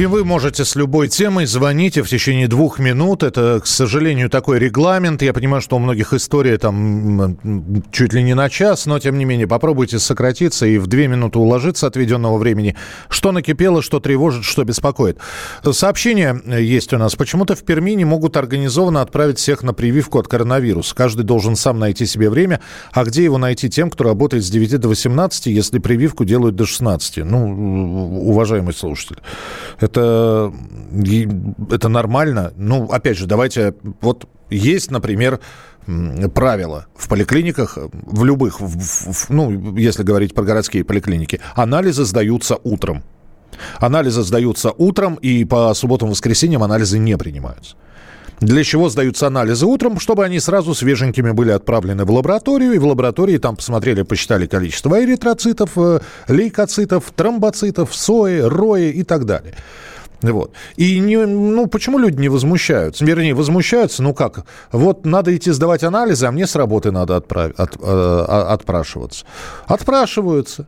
И 0.00 0.06
вы 0.06 0.24
можете 0.24 0.64
с 0.64 0.76
любой 0.76 1.08
темой 1.08 1.44
звонить 1.44 1.98
в 1.98 2.08
течение 2.08 2.48
двух 2.48 2.78
минут. 2.78 3.22
Это, 3.22 3.60
к 3.62 3.66
сожалению, 3.66 4.30
такой 4.30 4.58
регламент. 4.58 5.20
Я 5.20 5.34
понимаю, 5.34 5.60
что 5.60 5.76
у 5.76 5.78
многих 5.78 6.14
история 6.14 6.56
там 6.56 7.36
чуть 7.92 8.14
ли 8.14 8.22
не 8.22 8.32
на 8.32 8.48
час, 8.48 8.86
но 8.86 8.98
тем 8.98 9.18
не 9.18 9.26
менее 9.26 9.46
попробуйте 9.46 9.98
сократиться 9.98 10.64
и 10.64 10.78
в 10.78 10.86
две 10.86 11.06
минуты 11.06 11.38
уложиться 11.38 11.86
отведенного 11.86 12.38
времени. 12.38 12.76
Что 13.10 13.30
накипело, 13.30 13.82
что 13.82 14.00
тревожит, 14.00 14.44
что 14.44 14.64
беспокоит. 14.64 15.18
Сообщение 15.70 16.40
есть 16.46 16.94
у 16.94 16.96
нас. 16.96 17.14
Почему-то 17.14 17.54
в 17.54 17.62
Перми 17.62 17.90
не 17.90 18.06
могут 18.06 18.38
организованно 18.38 19.02
отправить 19.02 19.36
всех 19.36 19.62
на 19.62 19.74
прививку 19.74 20.18
от 20.18 20.28
коронавируса. 20.28 20.94
Каждый 20.94 21.24
должен 21.24 21.56
сам 21.56 21.78
найти 21.78 22.06
себе 22.06 22.30
время. 22.30 22.62
А 22.92 23.04
где 23.04 23.22
его 23.22 23.36
найти 23.36 23.68
тем, 23.68 23.90
кто 23.90 24.04
работает 24.04 24.46
с 24.46 24.48
9 24.48 24.80
до 24.80 24.88
18, 24.88 25.48
если 25.48 25.78
прививку 25.78 26.24
делают 26.24 26.56
до 26.56 26.64
16? 26.64 27.18
Ну, 27.18 28.30
уважаемый 28.30 28.72
слушатель. 28.72 29.18
Это, 29.90 30.52
это 31.70 31.88
нормально. 31.88 32.52
Ну, 32.56 32.84
опять 32.90 33.18
же, 33.18 33.26
давайте... 33.26 33.74
Вот 34.00 34.28
есть, 34.50 34.90
например, 34.90 35.40
правила 36.34 36.86
в 36.96 37.08
поликлиниках, 37.08 37.78
в 37.92 38.24
любых, 38.24 38.60
в, 38.60 39.12
в, 39.12 39.30
ну, 39.30 39.76
если 39.76 40.02
говорить 40.02 40.34
про 40.34 40.44
городские 40.44 40.84
поликлиники, 40.84 41.40
анализы 41.54 42.04
сдаются 42.04 42.56
утром. 42.62 43.02
Анализы 43.78 44.22
сдаются 44.22 44.70
утром, 44.70 45.16
и 45.16 45.44
по 45.44 45.74
субботам-воскресеньям 45.74 46.62
анализы 46.62 46.98
не 46.98 47.16
принимаются. 47.16 47.76
Для 48.40 48.64
чего 48.64 48.88
сдаются 48.88 49.26
анализы 49.26 49.66
утром? 49.66 50.00
Чтобы 50.00 50.24
они 50.24 50.40
сразу 50.40 50.74
свеженькими 50.74 51.30
были 51.30 51.50
отправлены 51.50 52.04
в 52.04 52.10
лабораторию, 52.10 52.72
и 52.72 52.78
в 52.78 52.86
лаборатории 52.86 53.36
там 53.36 53.56
посмотрели, 53.56 54.02
посчитали 54.02 54.46
количество 54.46 55.02
эритроцитов, 55.02 55.72
э, 55.76 56.00
лейкоцитов, 56.28 57.12
тромбоцитов, 57.14 57.94
сои, 57.94 58.40
рои 58.40 58.90
и 58.90 59.02
так 59.02 59.26
далее. 59.26 59.54
Вот. 60.22 60.52
И 60.76 60.98
не, 60.98 61.16
ну, 61.18 61.66
почему 61.66 61.98
люди 61.98 62.18
не 62.18 62.28
возмущаются? 62.28 63.04
Вернее, 63.04 63.34
возмущаются, 63.34 64.02
ну 64.02 64.14
как, 64.14 64.44
вот 64.72 65.06
надо 65.06 65.34
идти 65.34 65.50
сдавать 65.50 65.82
анализы, 65.82 66.26
а 66.26 66.32
мне 66.32 66.46
с 66.46 66.56
работы 66.56 66.90
надо 66.90 67.16
отправ... 67.16 67.52
от, 67.56 67.76
э, 67.80 68.24
отпрашиваться. 68.26 69.24
Отпрашиваются. 69.66 70.66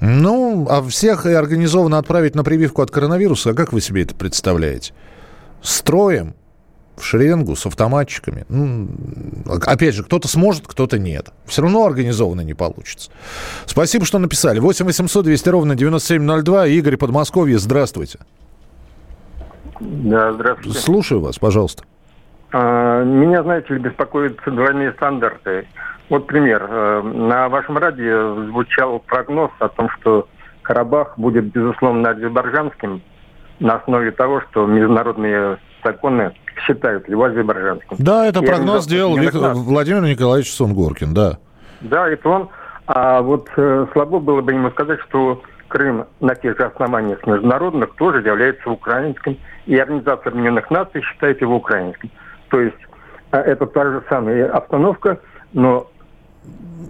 Ну, 0.00 0.66
а 0.70 0.82
всех 0.82 1.26
и 1.26 1.32
организованно 1.32 1.98
отправить 1.98 2.34
на 2.34 2.42
прививку 2.42 2.82
от 2.82 2.90
коронавируса, 2.90 3.50
а 3.50 3.54
как 3.54 3.72
вы 3.72 3.80
себе 3.80 4.02
это 4.02 4.14
представляете? 4.14 4.92
Строем, 5.62 6.34
в 6.96 7.04
шеренгу 7.04 7.56
с 7.56 7.66
автоматчиками. 7.66 8.44
Ну, 8.48 8.88
опять 9.46 9.94
же, 9.94 10.04
кто-то 10.04 10.28
сможет, 10.28 10.66
кто-то 10.66 10.98
нет. 10.98 11.30
Все 11.46 11.62
равно 11.62 11.84
организованно 11.86 12.42
не 12.42 12.54
получится. 12.54 13.10
Спасибо, 13.66 14.04
что 14.04 14.18
написали. 14.18 14.58
8 14.58 14.84
800 14.84 15.24
200 15.24 15.48
ровно 15.48 15.74
9702. 15.74 16.66
Игорь 16.66 16.96
Подмосковье, 16.96 17.58
здравствуйте. 17.58 18.18
Да, 19.80 20.32
здравствуйте. 20.32 20.78
Слушаю 20.78 21.20
вас, 21.20 21.38
пожалуйста. 21.38 21.84
А, 22.52 23.02
меня, 23.04 23.42
знаете 23.42 23.74
ли, 23.74 23.80
беспокоят 23.80 24.38
двойные 24.44 24.92
стандарты. 24.92 25.66
Вот 26.08 26.26
пример. 26.26 26.66
Э, 26.68 27.02
на 27.02 27.48
вашем 27.48 27.78
радио 27.78 28.44
звучал 28.46 28.98
прогноз 28.98 29.52
о 29.60 29.68
том, 29.68 29.88
что 30.00 30.28
Карабах 30.62 31.18
будет, 31.18 31.46
безусловно, 31.52 32.10
азербайджанским 32.10 33.02
на 33.60 33.76
основе 33.76 34.10
того, 34.10 34.40
что 34.50 34.66
международные 34.66 35.58
законы 35.84 36.32
считают 36.56 37.08
его 37.08 37.24
азербайджанским. 37.24 37.96
Да, 37.98 38.26
это 38.26 38.42
прогноз 38.42 38.84
сделал 38.84 39.16
Виктор, 39.16 39.54
Владимир 39.54 40.02
Николаевич 40.02 40.52
Сунгоркин, 40.52 41.14
да. 41.14 41.38
Да, 41.80 42.08
это 42.08 42.28
он. 42.28 42.48
А 42.86 43.22
вот 43.22 43.48
э, 43.56 43.86
слабо 43.92 44.18
было 44.18 44.40
бы 44.40 44.52
ему 44.52 44.70
сказать, 44.70 45.00
что 45.08 45.42
Крым 45.68 46.06
на 46.18 46.34
тех 46.34 46.56
же 46.58 46.64
основаниях 46.64 47.24
международных 47.24 47.94
тоже 47.94 48.26
является 48.26 48.68
украинским, 48.68 49.38
и 49.66 49.76
Организация 49.76 50.30
Объединенных 50.30 50.68
Наций 50.70 51.00
считает 51.00 51.40
его 51.40 51.56
украинским. 51.56 52.10
То 52.48 52.60
есть 52.60 52.76
э, 53.30 53.38
это 53.38 53.66
та 53.66 53.84
же 53.84 54.02
самая 54.08 54.50
обстановка, 54.50 55.20
но 55.52 55.88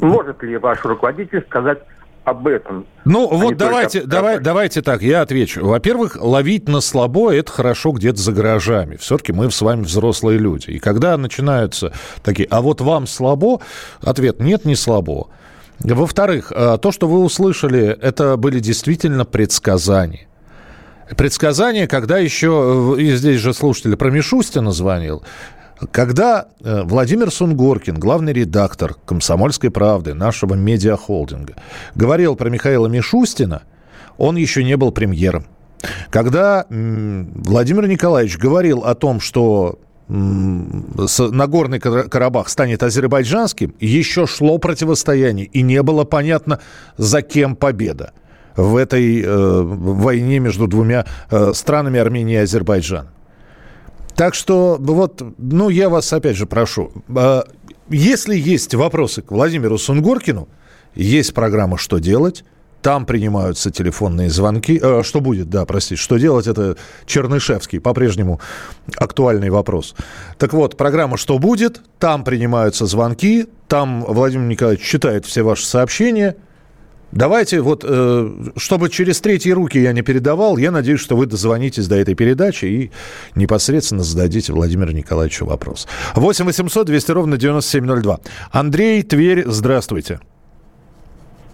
может 0.01 0.43
ли 0.43 0.57
ваш 0.57 0.83
руководитель 0.85 1.43
сказать 1.43 1.83
об 2.25 2.47
этом. 2.47 2.87
Ну, 3.05 3.29
а 3.31 3.37
вот 3.37 3.57
давайте, 3.57 4.03
давай, 4.03 4.39
давайте 4.39 4.83
так, 4.83 5.03
я 5.03 5.23
отвечу. 5.23 5.65
Во-первых, 5.65 6.17
ловить 6.21 6.69
на 6.69 6.81
слабо– 6.81 7.33
это 7.35 7.51
хорошо 7.51 7.93
где-то 7.93 8.21
за 8.21 8.33
гаражами. 8.33 8.97
Все-таки 8.97 9.33
мы 9.33 9.51
с 9.51 9.61
вами 9.61 9.83
взрослые 9.83 10.39
люди. 10.39 10.71
И 10.71 10.79
когда 10.79 11.17
начинаются 11.17 11.93
такие, 12.23 12.47
а 12.51 12.61
вот 12.61 12.81
вам 12.81 13.07
слабо, 13.07 13.61
ответ– 14.03 14.39
нет, 14.41 14.65
не 14.65 14.77
слабо. 14.77 15.29
Во-вторых, 15.81 16.53
э, 16.55 16.79
то, 16.81 16.93
что 16.93 17.09
вы 17.09 17.21
услышали, 17.21 17.97
это 18.01 18.37
были 18.37 18.61
действительно 18.61 19.25
предсказания. 19.25 20.29
Предсказания, 21.17 21.87
когда 21.87 22.19
еще, 22.19 22.95
э, 22.97 23.01
и 23.01 23.17
здесь 23.17 23.41
же 23.41 23.55
слушатель 23.55 23.97
про 23.97 24.11
Мишустина 24.11 24.73
звонил, 24.73 25.23
когда 25.93 26.49
э, 26.63 26.83
Владимир 26.83 27.31
Сунгоркин, 27.31 27.99
главный 27.99 28.33
редактор 28.33 28.95
«Комсомольской 29.05 29.71
правды», 29.71 30.15
нашего 30.15 30.55
медиахолдинга, 30.55 31.55
говорил 31.95 32.37
про 32.37 32.51
Михаила 32.51 32.87
Мишустина, 32.87 33.63
он 34.19 34.37
еще 34.37 34.63
не 34.65 34.77
был 34.77 34.93
премьером. 34.93 35.47
Когда 36.11 36.67
Владимир 36.69 37.89
Николаевич 37.89 38.37
говорил 38.37 38.81
о 38.81 38.95
том, 38.95 39.19
что 39.19 39.79
Нагорный 40.09 41.79
Карабах 41.79 42.49
станет 42.49 42.83
азербайджанским, 42.83 43.75
еще 43.79 44.27
шло 44.27 44.59
противостояние, 44.59 45.47
и 45.47 45.63
не 45.63 45.83
было 45.83 46.05
понятно, 46.05 46.59
за 46.97 47.23
кем 47.23 47.55
победа 47.57 48.13
в 48.57 48.77
этой 48.77 49.23
э, 49.23 49.61
войне 49.63 50.41
между 50.41 50.67
двумя 50.67 51.07
э, 51.31 51.53
странами 51.55 52.01
Армения 52.01 52.35
и 52.35 52.43
Азербайджан. 52.43 53.07
Так 54.17 54.35
что 54.35 54.77
вот, 54.79 55.23
ну, 55.39 55.69
я 55.69 55.89
вас 55.89 56.13
опять 56.13 56.37
же 56.37 56.47
прошу, 56.47 56.93
э, 57.09 57.43
если 57.89 58.37
есть 58.37 58.75
вопросы 58.75 59.23
к 59.23 59.31
Владимиру 59.31 59.79
Сунгоркину, 59.79 60.49
есть 60.95 61.35
программа 61.35 61.79
«Что 61.79 61.99
делать?», 61.99 62.45
там 62.83 63.05
принимаются 63.05 63.71
телефонные 63.71 64.31
звонки. 64.31 64.81
Э, 64.83 65.03
что 65.05 65.21
будет, 65.21 65.51
да, 65.51 65.65
простите, 65.67 66.01
что 66.01 66.17
делать, 66.17 66.47
это 66.47 66.77
Чернышевский, 67.07 67.81
по-прежнему 67.81 68.41
актуальный 68.97 69.51
вопрос. 69.51 69.95
Так 70.39 70.53
вот, 70.53 70.77
программа 70.77 71.17
«Что 71.17 71.39
будет?», 71.39 71.83
там 71.99 72.25
принимаются 72.25 72.87
звонки, 72.87 73.47
там 73.69 74.05
Владимир 74.07 74.47
Николаевич 74.47 74.85
читает 74.85 75.27
все 75.27 75.43
ваши 75.43 75.67
сообщения– 75.67 76.37
Давайте 77.13 77.61
вот, 77.61 77.85
э, 77.85 78.29
чтобы 78.57 78.89
через 78.89 79.21
третьи 79.21 79.51
руки 79.51 79.79
я 79.79 79.93
не 79.93 80.03
передавал, 80.03 80.57
я 80.59 80.71
надеюсь, 80.71 81.01
что 81.01 81.17
вы 81.17 81.27
дозвонитесь 81.27 81.89
до 81.89 81.97
этой 81.97 82.15
передачи 82.15 82.65
и 82.67 82.91
непосредственно 83.35 84.03
зададите 84.03 84.53
Владимиру 84.53 84.93
Николаевичу 84.93 85.45
вопрос. 85.45 85.89
8 86.15 86.45
800 86.45 86.87
200 86.87 87.11
ровно 87.11 87.37
9702. 87.37 88.19
Андрей, 88.53 89.03
Тверь, 89.03 89.43
здравствуйте. 89.47 90.21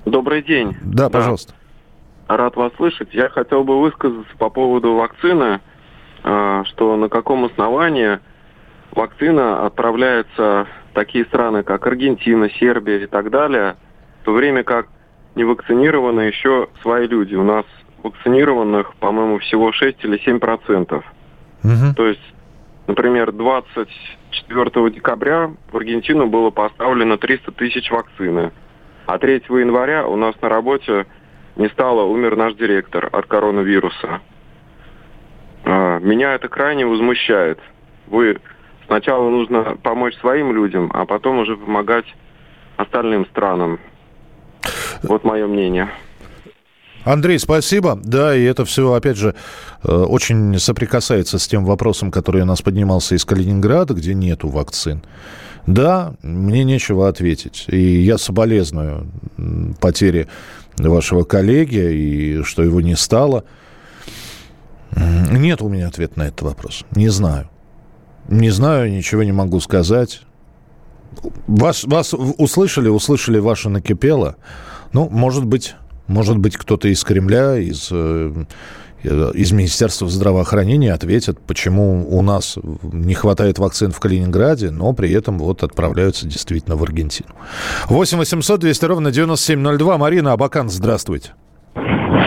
Добрый 0.05 0.43
день. 0.43 0.77
Да, 0.83 1.09
пожалуйста. 1.09 1.55
Да. 2.29 2.37
Рад 2.37 2.57
вас 2.57 2.73
слышать. 2.77 3.09
Я 3.13 3.29
хотел 3.31 3.65
бы 3.65 3.81
высказаться 3.81 4.37
по 4.37 4.51
поводу 4.51 4.95
вакцины, 4.95 5.61
э, 6.23 6.63
что 6.67 6.97
на 6.97 7.09
каком 7.09 7.47
основании 7.47 8.19
вакцина 8.93 9.65
отправляется 9.65 10.67
в 10.91 10.95
такие 10.95 11.25
страны, 11.25 11.63
как 11.63 11.87
Аргентина, 11.87 12.51
Сербия 12.51 13.05
и 13.05 13.07
так 13.07 13.31
далее, 13.31 13.77
в 14.21 14.27
то 14.27 14.33
время 14.33 14.63
как 14.63 14.89
не 15.37 15.45
вакцинированы 15.45 16.23
еще 16.23 16.69
свои 16.83 17.07
люди. 17.07 17.37
У 17.37 17.45
нас 17.45 17.65
вакцинированных, 18.03 18.95
по-моему, 18.97 19.39
всего 19.39 19.71
6 19.71 20.05
или 20.05 20.19
7 20.19 20.41
процентов. 20.41 21.05
Угу. 21.63 21.95
То 21.95 22.07
есть, 22.07 22.35
например, 22.87 23.33
24 23.33 24.91
декабря 24.91 25.53
в 25.71 25.77
Аргентину 25.77 26.27
было 26.27 26.51
поставлено 26.51 27.19
300 27.19 27.53
тысяч 27.53 27.91
вакцины. 27.91 28.51
А 29.07 29.19
3 29.19 29.43
января 29.51 30.07
у 30.07 30.17
нас 30.17 30.35
на 30.41 30.49
работе 30.49 31.07
не 31.57 31.69
стало, 31.69 32.03
умер 32.03 32.37
наш 32.37 32.55
директор 32.55 33.09
от 33.13 33.27
коронавируса. 33.27 34.21
А, 35.65 35.99
меня 36.01 36.35
это 36.35 36.49
крайне 36.49 36.87
возмущает. 36.87 37.59
Вы 38.07 38.39
сначала 38.87 39.29
нужно 39.29 39.77
помочь 39.83 40.15
своим 40.17 40.55
людям, 40.55 40.91
а 40.95 41.05
потом 41.05 41.39
уже 41.41 41.57
помогать 41.57 42.07
остальным 42.77 43.27
странам. 43.27 43.79
Вот 45.03 45.25
мое 45.25 45.47
мнение. 45.47 45.91
Андрей, 47.05 47.39
спасибо. 47.39 47.99
Да, 48.03 48.35
и 48.35 48.43
это 48.43 48.65
все, 48.65 48.93
опять 48.93 49.17
же, 49.17 49.37
э, 49.85 49.93
очень 49.93 50.59
соприкасается 50.59 51.39
с 51.39 51.47
тем 51.47 51.65
вопросом, 51.65 52.11
который 52.11 52.43
у 52.43 52.47
нас 52.47 52.63
поднимался 52.63 53.15
из 53.15 53.25
Калининграда, 53.25 53.95
где 53.95 54.13
нету 54.13 54.49
вакцин. 54.49 55.03
Да, 55.69 56.15
мне 56.23 56.65
нечего 56.65 57.09
ответить. 57.09 57.67
И 57.69 58.01
я 58.03 58.19
соболезную 58.19 59.09
потере 59.81 60.27
вашего 60.79 61.23
коллеги, 61.23 61.93
и 61.93 62.43
что 62.43 62.63
его 62.65 62.81
не 62.81 62.97
стало. 62.97 63.45
Нет 65.31 65.63
у 65.63 65.69
меня 65.69 65.89
ответа 65.89 66.19
на 66.19 66.23
этот 66.25 66.43
вопрос. 66.43 66.85
Не 66.95 67.09
знаю. 67.09 67.49
Не 68.29 68.51
знаю, 68.51 68.91
ничего 68.91 69.23
не 69.23 69.33
могу 69.33 69.61
сказать. 69.61 70.23
Вас, 71.47 71.85
вас 71.85 72.15
услышали, 72.15 72.89
услышали, 72.89 73.39
ваше 73.39 73.69
накипело. 73.69 74.37
Ну, 74.93 75.09
может 75.11 75.45
быть, 75.45 75.75
может 76.07 76.39
быть, 76.39 76.57
кто-то 76.57 76.89
из 76.89 77.03
Кремля, 77.05 77.57
из, 77.57 77.89
э, 77.91 78.45
из 79.03 79.53
Министерства 79.53 80.09
здравоохранения 80.09 80.93
ответит, 80.93 81.39
почему 81.41 82.07
у 82.09 82.23
нас 82.23 82.59
не 82.83 83.15
хватает 83.15 83.59
вакцин 83.59 83.93
в 83.93 84.01
Калининграде, 84.01 84.71
но 84.71 84.93
при 84.93 85.11
этом 85.13 85.39
вот 85.39 85.63
отправляются 85.63 86.27
действительно 86.27 86.77
в 86.77 86.83
Аргентину. 86.83 87.31
8 87.89 88.19
800 88.19 88.61
200 88.61 88.85
ровно 88.85 89.11
9702. 89.11 89.99
Марина 89.99 90.33
Абакан, 90.33 90.69
здравствуйте. 90.69 91.33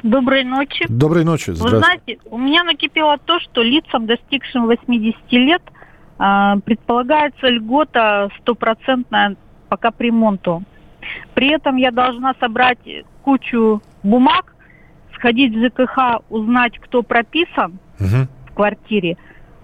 Доброй 0.03 0.43
ночи. 0.43 0.85
Доброй 0.87 1.25
ночи. 1.25 1.51
Вы 1.51 1.69
знаете, 1.69 2.19
у 2.25 2.37
меня 2.37 2.63
накипело 2.63 3.17
то, 3.25 3.39
что 3.39 3.61
лицам, 3.61 4.05
достигшим 4.05 4.67
80 4.67 5.17
лет, 5.31 5.61
предполагается 6.19 7.47
льгота 7.47 8.29
стопроцентная 8.41 9.37
по 9.69 9.77
капремонту. 9.77 10.63
При 11.33 11.49
этом 11.49 11.77
я 11.77 11.91
должна 11.91 12.33
собрать 12.41 12.79
кучу 13.23 13.81
бумаг, 14.03 14.53
сходить 15.15 15.55
в 15.55 15.65
ЖКХ, 15.65 16.21
узнать, 16.29 16.77
кто 16.79 17.03
прописан 17.03 17.79
угу. 17.99 18.27
в 18.47 18.53
квартире. 18.53 19.17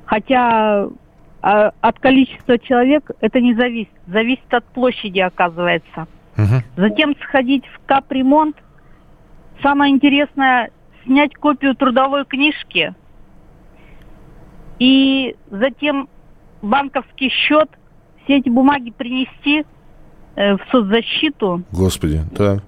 Хотя 0.06 0.88
а, 1.42 1.72
от 1.82 2.00
количества 2.00 2.58
человек 2.58 3.12
это 3.22 3.42
не 3.42 3.54
зависит. 3.54 3.92
Зависит 4.08 4.54
от 4.54 4.66
площади, 4.66 5.20
оказывается. 5.20 6.08
Угу. 6.38 6.64
Затем 6.78 7.16
сходить 7.22 7.66
в 7.68 7.86
капремонт. 7.86 8.56
Самое 9.62 9.94
интересное, 9.94 10.72
снять 11.04 11.34
копию 11.36 11.76
трудовой 11.76 12.26
книжки. 12.26 12.94
И 14.80 15.36
затем 15.50 16.10
банковский 16.66 17.30
счет, 17.30 17.70
все 18.24 18.38
эти 18.38 18.50
бумаги 18.50 18.92
принести 18.92 19.66
э, 20.36 20.56
в 20.56 20.60
соцзащиту. 20.72 21.64
Господи, 21.72 22.22
да. 22.32 22.60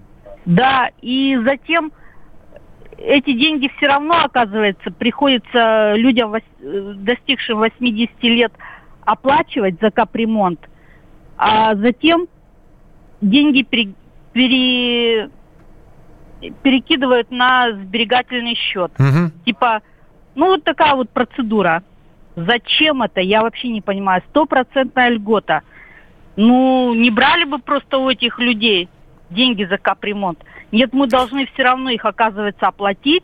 Да, 0.46 0.90
и 1.02 1.38
затем 1.44 1.92
эти 2.98 3.34
деньги 3.34 3.70
все 3.78 3.88
равно, 3.88 4.24
оказывается, 4.24 4.92
приходится 4.92 5.94
людям, 5.96 6.36
э, 6.36 6.42
достигшим 6.96 7.60
80 7.60 8.24
лет, 8.24 8.54
оплачивать 9.06 9.80
за 9.82 9.92
капремонт, 9.92 10.60
а 11.38 11.76
затем 11.76 12.28
деньги 13.22 13.64
пере, 13.64 13.94
пере, 14.34 15.30
перекидывают 16.62 17.32
на 17.32 17.72
сберегательный 17.72 18.56
счет. 18.56 18.92
Угу. 19.00 19.32
Типа, 19.46 19.82
ну 20.36 20.48
вот 20.48 20.64
такая 20.64 20.96
вот 20.96 21.10
процедура. 21.10 21.84
Зачем 22.38 23.02
это? 23.02 23.20
Я 23.20 23.42
вообще 23.42 23.70
не 23.70 23.82
понимаю. 23.82 24.22
Стопроцентная 24.30 25.10
льгота. 25.10 25.64
Ну, 26.36 26.94
не 26.94 27.10
брали 27.10 27.46
бы 27.46 27.58
просто 27.58 27.98
у 27.98 28.10
этих 28.10 28.38
людей 28.38 28.90
деньги 29.32 29.64
за 29.64 29.80
капремонт. 29.80 30.38
Нет, 30.72 30.94
мы 30.94 31.08
должны 31.08 31.48
все 31.48 31.64
равно 31.64 31.90
их, 31.90 32.06
оказывается, 32.06 32.68
оплатить, 32.68 33.24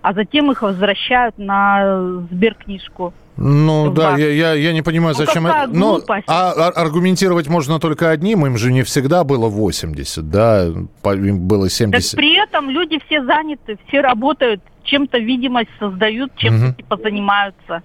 а 0.00 0.12
затем 0.12 0.52
их 0.52 0.62
возвращают 0.62 1.38
на 1.38 2.20
сберкнижку. 2.30 3.12
Ну 3.36 3.90
да, 3.90 4.16
я, 4.16 4.28
я, 4.30 4.52
я 4.52 4.72
не 4.72 4.82
понимаю, 4.82 5.16
ну, 5.18 5.24
зачем... 5.24 5.46
это. 5.46 5.66
Но 5.66 6.00
а, 6.28 6.52
а, 6.52 6.68
аргументировать 6.68 7.48
можно 7.48 7.80
только 7.80 8.10
одним, 8.10 8.46
им 8.46 8.58
же 8.58 8.70
не 8.70 8.82
всегда 8.82 9.24
было 9.24 9.48
80, 9.48 10.30
да, 10.30 10.66
им 10.66 11.48
было 11.48 11.68
70. 11.68 12.10
Так 12.10 12.16
при 12.16 12.40
этом 12.40 12.70
люди 12.70 13.00
все 13.06 13.24
заняты, 13.24 13.78
все 13.88 14.02
работают, 14.02 14.60
чем-то 14.84 15.18
видимость 15.18 15.70
создают, 15.80 16.36
чем-то 16.36 16.66
угу. 16.66 16.74
типа 16.74 16.96
занимаются. 16.98 17.82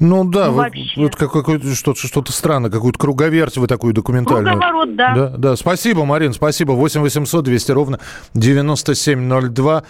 Ну 0.00 0.24
да, 0.24 0.46
ну, 0.46 0.52
вот, 0.52 0.72
вот 0.96 1.16
какое-то 1.16 1.74
что-то, 1.74 1.98
что-то 2.06 2.32
странное, 2.32 2.70
какую-то 2.70 2.98
круговерть 2.98 3.56
вы 3.56 3.66
такую 3.66 3.94
документальную. 3.94 4.58
Круговорот, 4.58 4.96
да. 4.96 5.14
да. 5.14 5.28
Да, 5.36 5.56
спасибо, 5.56 6.04
Марин, 6.04 6.32
спасибо. 6.32 6.72
8 6.72 7.00
800 7.00 7.44
200 7.44 7.72
ровно 7.72 8.00
9702. 8.34 9.82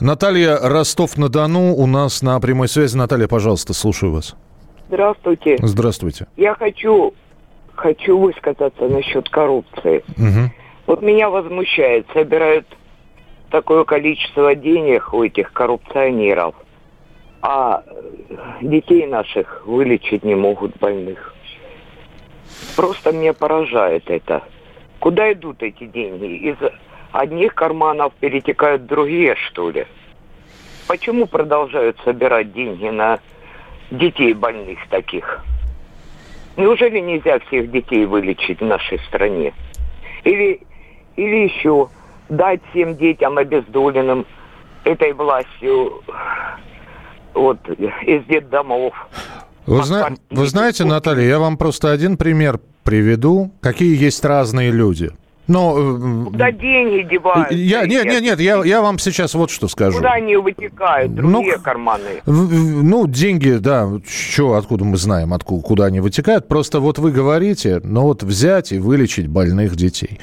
Наталья 0.00 0.56
Ростов-на-Дону 0.56 1.74
у 1.74 1.86
нас 1.86 2.22
на 2.22 2.38
прямой 2.40 2.68
связи. 2.68 2.96
Наталья, 2.96 3.28
пожалуйста, 3.28 3.74
слушаю 3.74 4.12
вас. 4.12 4.36
Здравствуйте. 4.88 5.56
Здравствуйте. 5.60 6.26
Я 6.36 6.54
хочу, 6.54 7.14
хочу 7.74 8.18
высказаться 8.18 8.88
насчет 8.88 9.28
коррупции. 9.28 10.04
Угу. 10.16 10.50
Вот 10.86 11.02
меня 11.02 11.28
возмущает, 11.28 12.06
собирают 12.14 12.66
такое 13.50 13.84
количество 13.84 14.54
денег 14.54 15.12
у 15.12 15.24
этих 15.24 15.52
коррупционеров– 15.52 16.54
а 17.42 17.82
детей 18.60 19.06
наших 19.06 19.66
вылечить 19.66 20.24
не 20.24 20.34
могут 20.34 20.76
больных. 20.78 21.34
Просто 22.76 23.12
меня 23.12 23.32
поражает 23.32 24.08
это. 24.10 24.42
Куда 24.98 25.32
идут 25.32 25.62
эти 25.62 25.86
деньги? 25.86 26.50
Из 26.50 26.56
одних 27.12 27.54
карманов 27.54 28.12
перетекают 28.20 28.86
другие, 28.86 29.36
что 29.36 29.70
ли? 29.70 29.86
Почему 30.86 31.26
продолжают 31.26 31.98
собирать 32.04 32.52
деньги 32.52 32.88
на 32.88 33.18
детей 33.90 34.34
больных 34.34 34.78
таких? 34.88 35.40
Неужели 36.56 37.00
нельзя 37.00 37.38
всех 37.40 37.70
детей 37.70 38.06
вылечить 38.06 38.60
в 38.60 38.64
нашей 38.64 38.98
стране? 39.00 39.52
Или, 40.24 40.60
или 41.16 41.48
еще 41.48 41.88
дать 42.28 42.60
всем 42.70 42.96
детям 42.96 43.36
обездоленным 43.38 44.26
этой 44.84 45.12
властью 45.12 46.02
вот, 47.36 47.58
из 47.68 48.24
детдомов. 48.26 48.94
Вы, 49.66 49.82
зна- 49.84 50.10
вы 50.30 50.46
знаете, 50.46 50.84
Наталья, 50.84 51.24
я 51.26 51.38
вам 51.38 51.56
просто 51.56 51.90
один 51.90 52.16
пример 52.16 52.60
приведу, 52.84 53.50
какие 53.60 53.96
есть 54.00 54.24
разные 54.24 54.70
люди. 54.70 55.10
Но, 55.48 55.74
Куда 56.26 56.50
деньги 56.50 57.08
деваются? 57.08 57.54
Я, 57.54 57.86
нет, 57.86 58.04
нет, 58.04 58.22
нет, 58.22 58.40
я, 58.40 58.64
я 58.64 58.82
вам 58.82 58.98
сейчас 58.98 59.34
вот 59.34 59.50
что 59.50 59.68
скажу. 59.68 59.98
Куда 59.98 60.12
они 60.12 60.36
вытекают, 60.36 61.14
другие 61.14 61.56
ну, 61.56 61.62
карманы? 61.62 62.22
Ну, 62.26 63.06
деньги, 63.06 63.50
да, 63.60 63.88
что, 64.08 64.54
откуда 64.54 64.84
мы 64.84 64.96
знаем, 64.96 65.32
откуда, 65.32 65.62
куда 65.62 65.84
они 65.84 66.00
вытекают. 66.00 66.48
Просто 66.48 66.80
вот 66.80 66.98
вы 66.98 67.12
говорите, 67.12 67.80
ну 67.84 68.02
вот 68.02 68.22
взять 68.22 68.72
и 68.72 68.78
вылечить 68.78 69.28
больных 69.28 69.76
детей. 69.76 70.18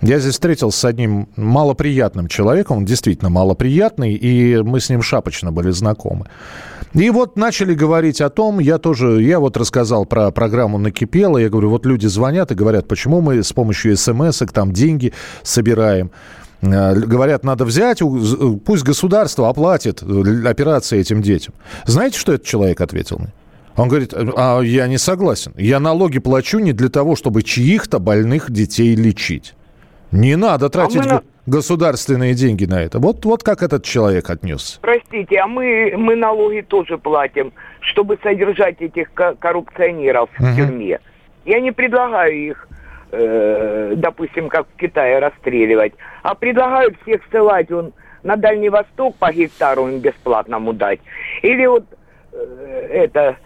Я 0.00 0.18
здесь 0.18 0.34
встретился 0.34 0.78
с 0.78 0.84
одним 0.84 1.28
малоприятным 1.36 2.28
человеком, 2.28 2.78
он 2.78 2.84
действительно 2.84 3.30
малоприятный, 3.30 4.14
и 4.14 4.62
мы 4.62 4.80
с 4.80 4.90
ним 4.90 5.02
шапочно 5.02 5.50
были 5.50 5.70
знакомы. 5.70 6.26
И 6.94 7.10
вот 7.10 7.36
начали 7.36 7.74
говорить 7.74 8.20
о 8.20 8.30
том, 8.30 8.58
я 8.58 8.78
тоже, 8.78 9.22
я 9.22 9.40
вот 9.40 9.56
рассказал 9.56 10.06
про 10.06 10.30
программу 10.30 10.78
«Накипело», 10.78 11.38
я 11.38 11.48
говорю, 11.48 11.70
вот 11.70 11.84
люди 11.84 12.06
звонят 12.06 12.50
и 12.50 12.54
говорят, 12.54 12.88
почему 12.88 13.20
мы 13.20 13.42
с 13.42 13.52
помощью 13.52 13.96
смс 13.96 14.42
там 14.52 14.72
деньги 14.72 15.12
собираем. 15.42 16.10
Э, 16.62 16.94
говорят, 16.94 17.44
надо 17.44 17.64
взять, 17.64 18.00
пусть 18.64 18.84
государство 18.84 19.48
оплатит 19.48 20.02
операции 20.02 20.98
этим 20.98 21.22
детям. 21.22 21.54
Знаете, 21.86 22.18
что 22.18 22.32
этот 22.32 22.46
человек 22.46 22.80
ответил 22.80 23.18
мне? 23.18 23.32
Он 23.76 23.88
говорит, 23.88 24.12
а 24.14 24.60
я 24.60 24.88
не 24.88 24.98
согласен. 24.98 25.52
Я 25.56 25.78
налоги 25.78 26.18
плачу 26.18 26.58
не 26.58 26.72
для 26.72 26.88
того, 26.88 27.14
чтобы 27.14 27.44
чьих-то 27.44 28.00
больных 28.00 28.50
детей 28.50 28.96
лечить. 28.96 29.54
Не 30.12 30.36
надо 30.36 30.70
тратить 30.70 31.06
а 31.06 31.14
мы... 31.16 31.22
государственные 31.46 32.34
деньги 32.34 32.64
на 32.64 32.82
это. 32.82 32.98
Вот, 32.98 33.24
вот 33.24 33.42
как 33.42 33.62
этот 33.62 33.84
человек 33.84 34.30
отнес. 34.30 34.78
Простите, 34.80 35.38
а 35.38 35.46
мы, 35.46 35.94
мы 35.96 36.16
налоги 36.16 36.62
тоже 36.62 36.98
платим, 36.98 37.52
чтобы 37.80 38.18
содержать 38.22 38.80
этих 38.80 39.12
коррупционеров 39.12 40.30
в 40.38 40.42
угу. 40.42 40.56
тюрьме. 40.56 41.00
Я 41.44 41.60
не 41.60 41.72
предлагаю 41.72 42.34
их, 42.34 42.68
э, 43.12 43.94
допустим, 43.96 44.48
как 44.48 44.66
в 44.74 44.78
Китае 44.78 45.18
расстреливать, 45.18 45.94
а 46.22 46.34
предлагаю 46.34 46.94
всех 47.02 47.22
ссылать 47.30 47.70
он 47.70 47.92
на 48.22 48.36
Дальний 48.36 48.68
Восток 48.68 49.16
по 49.16 49.32
гектару 49.32 49.88
им 49.88 50.00
бесплатному 50.00 50.72
дать. 50.72 51.00
Или 51.42 51.66
вот 51.66 51.84
э, 52.32 52.88
это, 52.90 53.36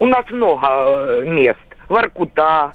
у 0.00 0.06
нас 0.06 0.24
много 0.30 0.66
э, 0.66 1.24
мест, 1.26 1.58
Воркута, 1.88 2.72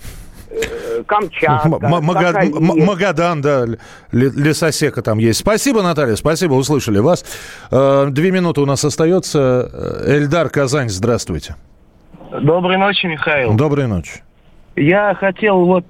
Э, 0.54 1.04
Камчатка, 1.06 1.88
Магадан, 1.88 3.42
да, 3.42 3.66
лесосека 4.12 5.02
там 5.02 5.18
есть. 5.18 5.39
Спасибо, 5.39 5.82
Наталья, 5.82 6.16
спасибо, 6.16 6.54
услышали 6.54 7.00
вас. 7.00 7.26
Э, 7.72 8.08
две 8.10 8.32
минуты 8.32 8.62
у 8.62 8.66
нас 8.66 8.84
остается. 8.86 9.70
Э, 9.74 10.18
Эльдар 10.18 10.50
Казань, 10.50 10.89
здравствуйте. 10.89 11.56
Доброй 12.42 12.78
ночи, 12.78 13.06
Михаил. 13.06 13.54
Доброй 13.54 13.88
ночи. 13.88 14.24
Я 14.76 15.13
хотел 15.13 15.66
вот 15.66 15.86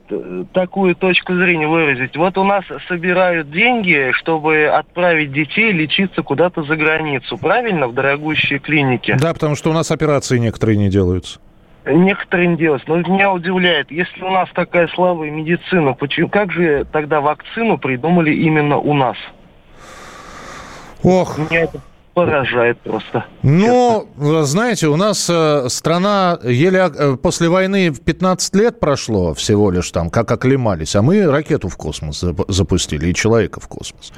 такую 0.51 0.95
точку 0.95 1.35
зрения 1.35 1.67
выразить. 1.67 2.17
Вот 2.17 2.37
у 2.37 2.43
нас 2.43 2.65
собирают 2.89 3.49
деньги, 3.49 4.11
чтобы 4.11 4.65
отправить 4.65 5.31
детей 5.31 5.71
лечиться 5.71 6.21
куда-то 6.21 6.63
за 6.63 6.75
границу, 6.75 7.37
правильно, 7.37 7.87
в 7.87 7.93
дорогущие 7.93 8.59
клиники? 8.59 9.15
Да, 9.17 9.33
потому 9.33 9.55
что 9.55 9.69
у 9.69 9.73
нас 9.73 9.89
операции 9.89 10.37
некоторые 10.37 10.77
не 10.77 10.89
делаются 10.89 11.39
некоторым 11.85 12.57
делать. 12.57 12.83
Но 12.87 12.97
меня 12.97 13.31
удивляет, 13.31 13.91
если 13.91 14.21
у 14.23 14.29
нас 14.29 14.49
такая 14.53 14.87
слабая 14.89 15.31
медицина, 15.31 15.93
почему, 15.93 16.29
как 16.29 16.51
же 16.51 16.85
тогда 16.91 17.21
вакцину 17.21 17.77
придумали 17.77 18.33
именно 18.33 18.77
у 18.77 18.93
нас? 18.93 19.17
Ох. 21.03 21.37
Меня 21.37 21.61
это 21.61 21.81
поражает 22.13 22.79
просто. 22.81 23.25
Ну, 23.41 24.07
знаете, 24.43 24.87
у 24.87 24.95
нас 24.95 25.27
э, 25.29 25.67
страна 25.69 26.37
еле 26.43 26.91
э, 26.95 27.17
после 27.21 27.49
войны 27.49 27.91
в 27.91 28.01
15 28.01 28.55
лет 28.55 28.79
прошло 28.79 29.33
всего 29.33 29.71
лишь 29.71 29.89
там, 29.91 30.09
как 30.09 30.31
оклемались, 30.31 30.95
а 30.95 31.01
мы 31.01 31.25
ракету 31.25 31.69
в 31.69 31.77
космос 31.77 32.23
запустили 32.47 33.09
и 33.09 33.13
человека 33.13 33.59
в 33.59 33.67
космос. 33.67 34.13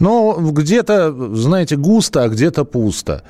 Но 0.00 0.34
где-то, 0.34 1.12
знаете, 1.34 1.76
густо, 1.76 2.24
а 2.24 2.28
где-то 2.28 2.64
пусто. 2.64 3.22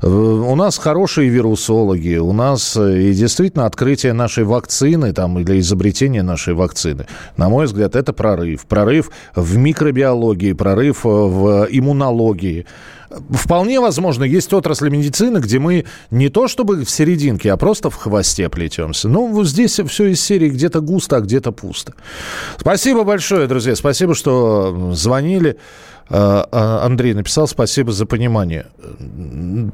У 0.00 0.54
нас 0.54 0.78
хорошие 0.78 1.28
вирусологи, 1.28 2.16
у 2.18 2.32
нас 2.32 2.76
и 2.76 3.12
действительно 3.12 3.66
открытие 3.66 4.12
нашей 4.12 4.44
вакцины 4.44 5.12
там, 5.12 5.40
или 5.40 5.58
изобретение 5.58 6.22
нашей 6.22 6.54
вакцины, 6.54 7.06
на 7.36 7.48
мой 7.48 7.66
взгляд, 7.66 7.96
это 7.96 8.12
прорыв. 8.12 8.64
Прорыв 8.66 9.10
в 9.34 9.56
микробиологии, 9.56 10.52
прорыв 10.52 11.02
в 11.02 11.66
иммунологии. 11.70 12.64
Вполне 13.30 13.80
возможно, 13.80 14.24
есть 14.24 14.52
отрасли 14.52 14.88
медицины, 14.90 15.38
где 15.38 15.58
мы 15.58 15.84
не 16.10 16.28
то 16.28 16.48
чтобы 16.48 16.84
в 16.84 16.90
серединке, 16.90 17.52
а 17.52 17.56
просто 17.56 17.90
в 17.90 17.94
хвосте 17.94 18.48
плетемся. 18.48 19.08
Ну, 19.08 19.28
вот 19.28 19.46
здесь 19.46 19.80
все 19.86 20.06
из 20.06 20.20
серии 20.20 20.48
где-то 20.48 20.80
густо, 20.80 21.16
а 21.16 21.20
где-то 21.20 21.52
пусто. 21.52 21.94
Спасибо 22.58 23.04
большое, 23.04 23.46
друзья. 23.46 23.74
Спасибо, 23.76 24.14
что 24.14 24.92
звонили. 24.94 25.56
А, 26.10 26.48
а, 26.50 26.86
Андрей 26.86 27.14
написал, 27.14 27.46
спасибо 27.46 27.92
за 27.92 28.06
понимание. 28.06 28.66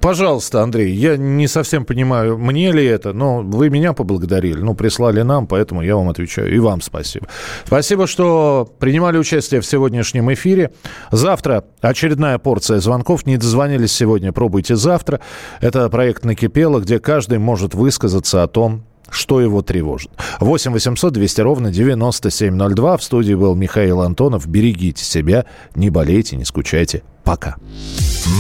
Пожалуйста, 0.01 0.63
Андрей, 0.63 0.93
я 0.93 1.17
не 1.17 1.47
совсем 1.47 1.85
понимаю, 1.85 2.39
мне 2.39 2.73
ли 2.73 2.85
это, 2.85 3.13
но 3.13 3.41
вы 3.43 3.71
меня 3.71 3.93
поблагодарили, 3.93 4.59
ну, 4.59 4.75
прислали 4.75 5.23
нам, 5.23 5.47
поэтому 5.47 5.83
я 5.83 5.97
вам 5.97 6.09
отвечаю. 6.09 6.55
И 6.55 6.59
вам 6.59 6.81
спасибо. 6.81 7.29
Спасибо, 7.65 8.07
что 8.07 8.69
принимали 8.79 9.19
участие 9.19 9.61
в 9.61 9.67
сегодняшнем 9.67 10.33
эфире. 10.33 10.73
Завтра 11.11 11.65
очередная 11.81 12.39
порция 12.39 12.81
звонков. 12.81 13.27
Не 13.27 13.37
дозвонились 13.37 13.93
сегодня, 13.93 14.33
пробуйте 14.33 14.77
завтра. 14.77 15.21
Это 15.61 15.89
проект 15.89 16.25
«Накипело», 16.25 16.81
где 16.81 16.99
каждый 16.99 17.39
может 17.39 17.75
высказаться 17.75 18.43
о 18.43 18.49
том, 18.49 18.85
что 19.11 19.41
его 19.41 19.63
тревожит. 19.63 20.11
8 20.41 20.73
800 20.73 21.13
200 21.13 21.41
ровно 21.41 21.71
9702. 21.71 22.97
В 22.97 23.05
студии 23.05 23.35
был 23.35 23.55
Михаил 23.55 24.01
Антонов. 24.01 24.47
Берегите 24.47 25.05
себя, 25.05 25.47
не 25.75 25.91
болейте, 25.91 26.37
не 26.37 26.45
скучайте. 26.45 27.03
Пока. 27.23 27.57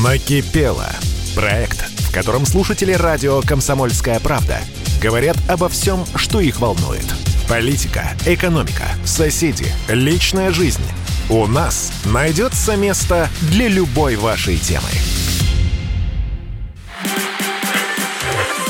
Накипело. 0.02 0.88
Проект, 1.34 1.80
в 1.80 2.14
котором 2.14 2.46
слушатели 2.46 2.92
радио 2.92 3.40
«Комсомольская 3.42 4.20
правда» 4.20 4.58
говорят 5.02 5.36
обо 5.48 5.68
всем, 5.68 6.04
что 6.14 6.40
их 6.40 6.60
волнует. 6.60 7.04
Политика, 7.48 8.10
экономика, 8.24 8.84
соседи, 9.04 9.66
личная 9.88 10.50
жизнь. 10.50 10.84
У 11.28 11.46
нас 11.46 11.92
найдется 12.04 12.76
место 12.76 13.28
для 13.50 13.68
любой 13.68 14.16
вашей 14.16 14.56
темы. 14.56 14.88